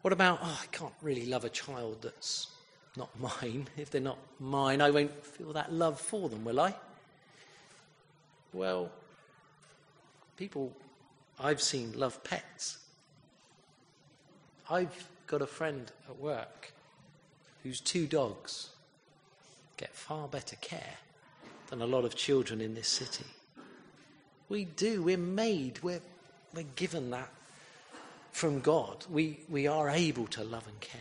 What 0.00 0.14
about, 0.14 0.38
oh, 0.42 0.60
I 0.62 0.66
can't 0.74 0.94
really 1.02 1.26
love 1.26 1.44
a 1.44 1.50
child 1.50 1.98
that's 2.00 2.48
not 2.96 3.10
mine. 3.42 3.68
If 3.76 3.90
they're 3.90 4.00
not 4.00 4.18
mine, 4.40 4.80
I 4.80 4.90
won't 4.90 5.24
feel 5.24 5.52
that 5.52 5.70
love 5.70 6.00
for 6.00 6.30
them, 6.30 6.44
will 6.44 6.60
I? 6.60 6.74
Well, 8.54 8.90
people 10.38 10.72
I've 11.38 11.60
seen 11.60 11.92
love 11.94 12.24
pets. 12.24 12.78
I've 14.70 15.08
got 15.26 15.42
a 15.42 15.46
friend 15.46 15.92
at 16.08 16.18
work 16.18 16.72
whose 17.62 17.80
two 17.80 18.06
dogs 18.06 18.70
get 19.76 19.94
far 19.94 20.26
better 20.26 20.56
care 20.56 20.96
than 21.68 21.82
a 21.82 21.86
lot 21.86 22.06
of 22.06 22.14
children 22.14 22.62
in 22.62 22.74
this 22.74 22.88
city. 22.88 23.26
We 24.52 24.66
do. 24.66 25.02
We're 25.02 25.16
made. 25.16 25.82
We're, 25.82 26.02
we're 26.54 26.66
given 26.76 27.08
that 27.12 27.30
from 28.32 28.60
God. 28.60 29.06
We, 29.10 29.40
we 29.48 29.66
are 29.66 29.88
able 29.88 30.26
to 30.26 30.44
love 30.44 30.66
and 30.68 30.78
care. 30.78 31.00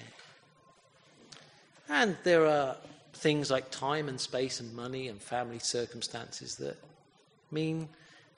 And 1.90 2.16
there 2.24 2.46
are 2.46 2.78
things 3.12 3.52
like 3.52 3.70
time 3.70 4.08
and 4.08 4.22
space 4.22 4.62
and 4.62 4.74
money 4.74 5.10
and 5.10 5.22
family 5.22 5.60
circumstances 5.60 6.56
that 6.56 6.78
mean 7.52 7.90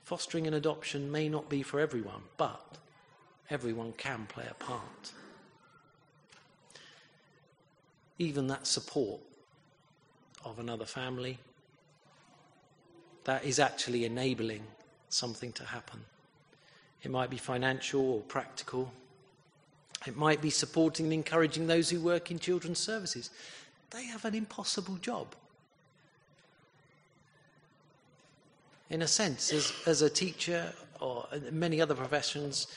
fostering 0.01 0.47
and 0.47 0.55
adoption 0.55 1.11
may 1.11 1.29
not 1.29 1.47
be 1.47 1.61
for 1.61 1.79
everyone, 1.79 2.23
but 2.37 2.79
everyone 3.51 3.93
can 3.95 4.25
play 4.25 4.47
a 4.49 4.55
part. 4.55 5.11
Even 8.17 8.47
that 8.47 8.65
support 8.65 9.21
of 10.43 10.57
another 10.57 10.85
family, 10.85 11.37
that 13.25 13.45
is 13.45 13.59
actually 13.59 14.05
enabling 14.05 14.63
something 15.13 15.51
to 15.53 15.65
happen. 15.65 16.01
It 17.03 17.11
might 17.11 17.29
be 17.29 17.37
financial 17.37 18.13
or 18.13 18.21
practical. 18.21 18.91
It 20.07 20.17
might 20.17 20.41
be 20.41 20.49
supporting 20.49 21.05
and 21.07 21.13
encouraging 21.13 21.67
those 21.67 21.89
who 21.89 21.99
work 21.99 22.31
in 22.31 22.39
children's 22.39 22.79
services. 22.79 23.29
They 23.91 24.05
have 24.05 24.25
an 24.25 24.35
impossible 24.35 24.95
job. 24.95 25.27
In 28.89 29.01
a 29.01 29.07
sense, 29.07 29.51
as, 29.53 29.73
as 29.85 30.01
a 30.01 30.09
teacher 30.09 30.73
or 30.99 31.27
many 31.51 31.81
other 31.81 31.95
professions, 31.95 32.67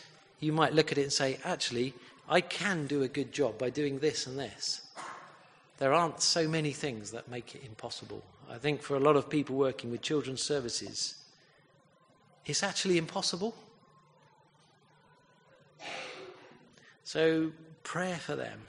you 0.40 0.52
might 0.52 0.72
look 0.72 0.92
at 0.92 0.98
it 0.98 1.02
and 1.02 1.12
say, 1.12 1.38
actually, 1.44 1.94
I 2.28 2.40
can 2.40 2.86
do 2.86 3.02
a 3.02 3.08
good 3.08 3.32
job 3.32 3.58
by 3.58 3.70
doing 3.70 3.98
this 3.98 4.26
and 4.26 4.38
this. 4.38 4.82
There 5.78 5.92
aren't 5.92 6.20
so 6.22 6.48
many 6.48 6.72
things 6.72 7.10
that 7.10 7.30
make 7.30 7.54
it 7.54 7.62
impossible. 7.64 8.22
I 8.50 8.58
think 8.58 8.82
for 8.82 8.96
a 8.96 9.00
lot 9.00 9.16
of 9.16 9.28
people 9.28 9.56
working 9.56 9.90
with 9.90 10.00
children's 10.00 10.42
services, 10.42 11.16
it's 12.46 12.62
actually 12.62 12.96
impossible. 12.96 13.54
So, 17.04 17.52
prayer 17.82 18.16
for 18.16 18.34
them, 18.34 18.60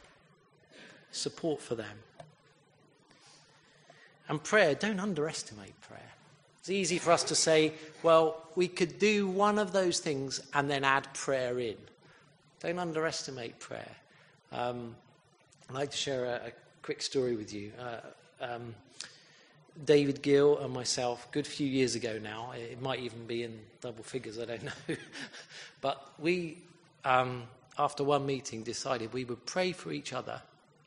support 1.11 1.61
for 1.61 1.75
them. 1.75 1.97
And 4.29 4.43
prayer, 4.43 4.75
don't 4.75 4.99
underestimate 4.99 5.79
prayer. 5.81 6.11
It's 6.59 6.69
easy 6.69 6.97
for 6.97 7.11
us 7.11 7.23
to 7.25 7.35
say, 7.35 7.73
well, 8.03 8.43
we 8.55 8.67
could 8.67 8.99
do 8.99 9.27
one 9.27 9.57
of 9.57 9.71
those 9.71 9.99
things 9.99 10.41
and 10.53 10.69
then 10.69 10.83
add 10.83 11.11
prayer 11.13 11.59
in. 11.59 11.77
Don't 12.59 12.77
underestimate 12.77 13.57
prayer. 13.59 13.95
Um, 14.51 14.95
I'd 15.69 15.75
like 15.75 15.91
to 15.91 15.97
share 15.97 16.25
a, 16.25 16.47
a 16.47 16.51
quick 16.81 17.01
story 17.01 17.35
with 17.35 17.53
you. 17.53 17.71
Uh, 17.79 17.99
um, 18.41 18.75
David 19.85 20.21
Gill 20.21 20.57
and 20.57 20.73
myself, 20.73 21.31
good 21.31 21.45
few 21.45 21.67
years 21.67 21.95
ago 21.95 22.19
now. 22.21 22.51
It 22.55 22.81
might 22.81 22.99
even 22.99 23.25
be 23.27 23.43
in 23.43 23.59
double 23.81 24.03
figures, 24.03 24.39
I 24.39 24.45
don't 24.45 24.63
know. 24.89 24.95
but 25.81 26.13
we, 26.19 26.57
um, 27.05 27.43
after 27.77 28.03
one 28.03 28.25
meeting, 28.25 28.63
decided 28.63 29.13
we 29.13 29.25
would 29.25 29.45
pray 29.45 29.71
for 29.71 29.91
each 29.91 30.13
other 30.13 30.41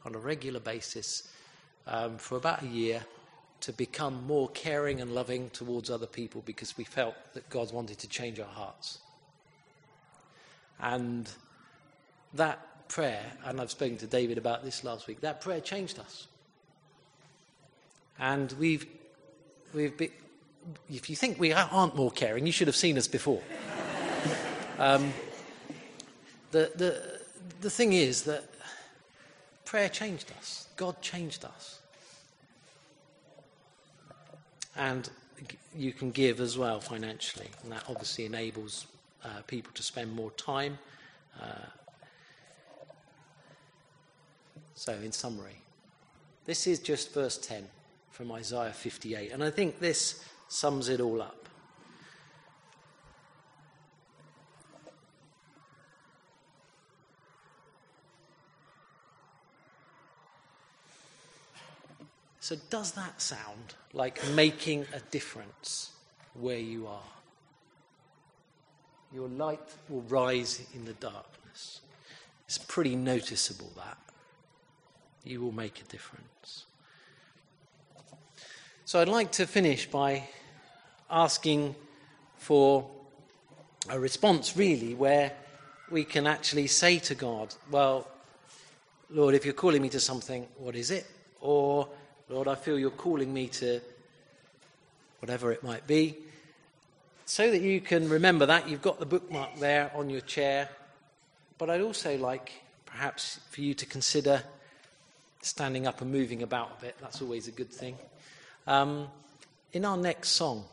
on 0.05 0.15
a 0.15 0.19
regular 0.19 0.61
basis 0.61 1.29
um, 1.87 2.17
for 2.19 2.37
about 2.37 2.63
a 2.63 2.67
year 2.67 3.05
to 3.61 3.73
become 3.73 4.27
more 4.27 4.49
caring 4.51 5.01
and 5.01 5.15
loving 5.15 5.51
towards 5.51 5.91
other 5.91 6.07
people 6.07 6.43
because 6.47 6.77
we 6.77 6.85
felt 6.85 7.15
that 7.35 7.49
God 7.51 7.73
wanted 7.73 7.99
to 7.99 8.09
change 8.09 8.41
our 8.41 8.47
hearts. 8.47 8.99
And 10.81 11.31
that 12.35 12.89
prayer, 12.89 13.25
and 13.45 13.61
I've 13.61 13.71
spoken 13.71 13.99
to 13.99 14.07
David 14.07 14.39
about 14.39 14.65
this 14.65 14.83
last 14.83 15.07
week, 15.07 15.21
that 15.21 15.41
prayer 15.41 15.61
changed 15.61 15.99
us. 15.99 16.27
And 18.21 18.53
we've, 18.53 18.87
we've 19.73 19.97
been, 19.97 20.11
if 20.91 21.09
you 21.09 21.17
think 21.17 21.41
we 21.41 21.55
aren't 21.55 21.97
more 21.97 22.11
caring, 22.11 22.45
you 22.45 22.53
should 22.53 22.69
have 22.69 22.77
seen 22.77 22.99
us 22.99 23.09
before. 23.09 23.43
um, 24.79 25.13
the, 26.51 26.71
the, 26.77 27.21
the 27.63 27.71
thing 27.71 27.95
is 27.95 28.25
that 28.25 28.45
prayer 29.65 29.89
changed 29.89 30.31
us, 30.39 30.69
God 30.77 31.01
changed 31.01 31.47
us. 31.47 31.81
And 34.77 35.09
you 35.75 35.93
can 35.93 36.11
give 36.11 36.41
as 36.41 36.59
well 36.59 36.81
financially, 36.81 37.49
and 37.63 37.73
that 37.73 37.85
obviously 37.89 38.27
enables 38.27 38.87
uh, 39.25 39.29
people 39.47 39.73
to 39.75 39.83
spend 39.83 40.13
more 40.13 40.31
time. 40.33 40.79
Uh, 41.41 41.67
so, 44.75 44.93
in 44.93 45.13
summary, 45.13 45.63
this 46.45 46.67
is 46.67 46.79
just 46.79 47.13
verse 47.13 47.39
10 47.39 47.67
from 48.21 48.33
Isaiah 48.33 48.71
58, 48.71 49.33
and 49.33 49.43
I 49.43 49.49
think 49.49 49.81
this 49.81 50.23
sums 50.47 50.91
it 50.91 51.01
all 51.01 51.23
up. 51.23 51.49
So, 62.41 62.57
does 62.69 62.93
that 62.93 63.23
sound 63.23 63.75
like 63.95 64.23
making 64.35 64.85
a 64.93 65.01
difference 65.11 65.93
where 66.35 66.59
you 66.59 66.89
are? 66.89 67.01
Your 69.15 69.29
light 69.31 69.61
will 69.89 70.03
rise 70.03 70.61
in 70.75 70.85
the 70.85 70.93
darkness. 70.93 71.81
It's 72.45 72.59
pretty 72.59 72.97
noticeable 72.97 73.73
that. 73.77 73.97
You 75.25 75.41
will 75.41 75.53
make 75.53 75.81
a 75.81 75.85
difference. 75.85 76.67
So, 78.91 79.01
I'd 79.01 79.07
like 79.07 79.31
to 79.39 79.47
finish 79.47 79.87
by 79.87 80.25
asking 81.09 81.77
for 82.39 82.91
a 83.89 84.01
response, 84.01 84.57
really, 84.57 84.95
where 84.95 85.31
we 85.93 86.03
can 86.03 86.27
actually 86.27 86.67
say 86.67 86.99
to 86.99 87.15
God, 87.15 87.55
Well, 87.71 88.09
Lord, 89.09 89.37
if 89.37 89.45
you're 89.45 89.55
calling 89.55 89.81
me 89.81 89.91
to 89.91 90.01
something, 90.01 90.45
what 90.59 90.75
is 90.75 90.91
it? 90.91 91.07
Or 91.41 91.87
Lord, 92.29 92.49
I 92.49 92.57
feel 92.57 92.81
you're 92.81 92.91
calling 92.91 93.33
me 93.33 93.47
to 93.63 93.81
whatever 95.21 95.53
it 95.53 95.63
might 95.63 95.87
be. 95.87 96.17
So 97.27 97.49
that 97.49 97.61
you 97.61 97.81
can 97.81 98.09
remember 98.09 98.47
that, 98.47 98.69
you've 98.69 98.83
got 98.83 98.99
the 98.99 99.07
bookmark 99.07 99.61
there 99.61 99.93
on 99.95 100.11
your 100.11 100.23
chair. 100.23 100.69
But 101.59 101.71
I'd 101.71 101.81
also 101.81 102.19
like 102.19 102.51
perhaps 102.87 103.39
for 103.51 103.61
you 103.61 103.73
to 103.73 103.87
consider 103.87 104.43
standing 105.43 105.87
up 105.87 106.01
and 106.01 106.11
moving 106.11 106.43
about 106.43 106.73
a 106.77 106.87
bit. 106.87 106.97
That's 107.01 107.23
always 107.23 107.47
a 107.47 107.53
good 107.53 107.71
thing. 107.71 107.97
Um, 108.67 109.09
in 109.73 109.85
our 109.85 109.97
next 109.97 110.31
song, 110.31 110.65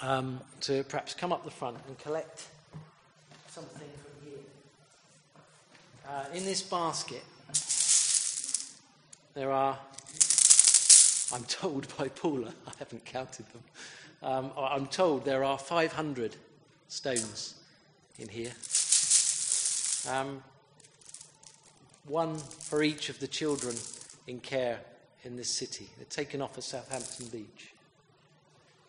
um, 0.00 0.40
to 0.60 0.84
perhaps 0.84 1.14
come 1.14 1.32
up 1.32 1.44
the 1.44 1.50
front 1.50 1.78
and 1.88 1.98
collect 1.98 2.46
something 3.48 3.88
from 4.02 4.28
here. 4.28 4.38
Uh, 6.08 6.24
in 6.34 6.44
this 6.44 6.62
basket, 6.62 7.22
there 9.34 9.50
are 9.50 9.78
I'm 11.32 11.44
told 11.44 11.88
by 11.96 12.08
Paula, 12.08 12.52
I 12.66 12.72
haven't 12.78 13.04
counted 13.04 13.46
them, 13.52 13.62
um, 14.22 14.52
I'm 14.56 14.86
told 14.86 15.24
there 15.24 15.42
are 15.42 15.58
500 15.58 16.36
stones 16.88 17.54
in 18.18 18.28
here. 18.28 18.52
Um, 20.08 20.42
one 22.06 22.36
for 22.36 22.82
each 22.82 23.08
of 23.08 23.18
the 23.18 23.26
children 23.26 23.74
in 24.26 24.38
care 24.40 24.80
in 25.24 25.36
this 25.36 25.48
city. 25.48 25.88
They're 25.96 26.06
taken 26.06 26.42
off 26.42 26.56
at 26.58 26.64
Southampton 26.64 27.26
Beach. 27.26 27.72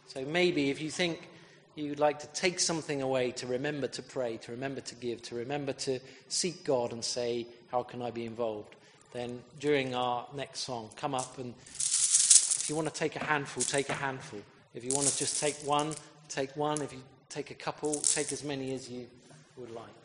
So 0.07 0.23
maybe 0.25 0.69
if 0.69 0.81
you 0.81 0.89
think 0.89 1.29
you'd 1.75 1.99
like 1.99 2.19
to 2.19 2.27
take 2.27 2.59
something 2.59 3.01
away 3.01 3.31
to 3.31 3.47
remember 3.47 3.87
to 3.87 4.01
pray, 4.01 4.37
to 4.37 4.51
remember 4.51 4.81
to 4.81 4.95
give, 4.95 5.21
to 5.23 5.35
remember 5.35 5.73
to 5.73 5.99
seek 6.29 6.63
God 6.63 6.93
and 6.93 7.03
say, 7.03 7.47
How 7.71 7.83
can 7.83 8.01
I 8.01 8.11
be 8.11 8.25
involved? 8.25 8.75
Then 9.13 9.41
during 9.59 9.95
our 9.95 10.25
next 10.35 10.61
song, 10.61 10.89
come 10.95 11.15
up 11.15 11.37
and 11.37 11.53
if 11.57 12.69
you 12.69 12.75
want 12.75 12.87
to 12.87 12.93
take 12.93 13.15
a 13.15 13.23
handful, 13.23 13.63
take 13.63 13.89
a 13.89 13.93
handful. 13.93 14.41
If 14.73 14.83
you 14.83 14.91
want 14.93 15.07
to 15.07 15.17
just 15.17 15.39
take 15.39 15.55
one, 15.57 15.93
take 16.29 16.55
one. 16.57 16.81
If 16.81 16.91
you 16.91 16.99
take 17.29 17.51
a 17.51 17.53
couple, 17.53 17.95
take 17.95 18.31
as 18.31 18.43
many 18.43 18.73
as 18.73 18.89
you 18.89 19.07
would 19.57 19.69
like. 19.71 20.04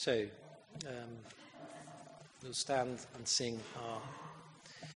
So, 0.00 0.24
um, 0.86 1.12
we'll 2.42 2.54
stand 2.54 3.00
and 3.16 3.28
sing 3.28 3.60
our. 3.84 4.00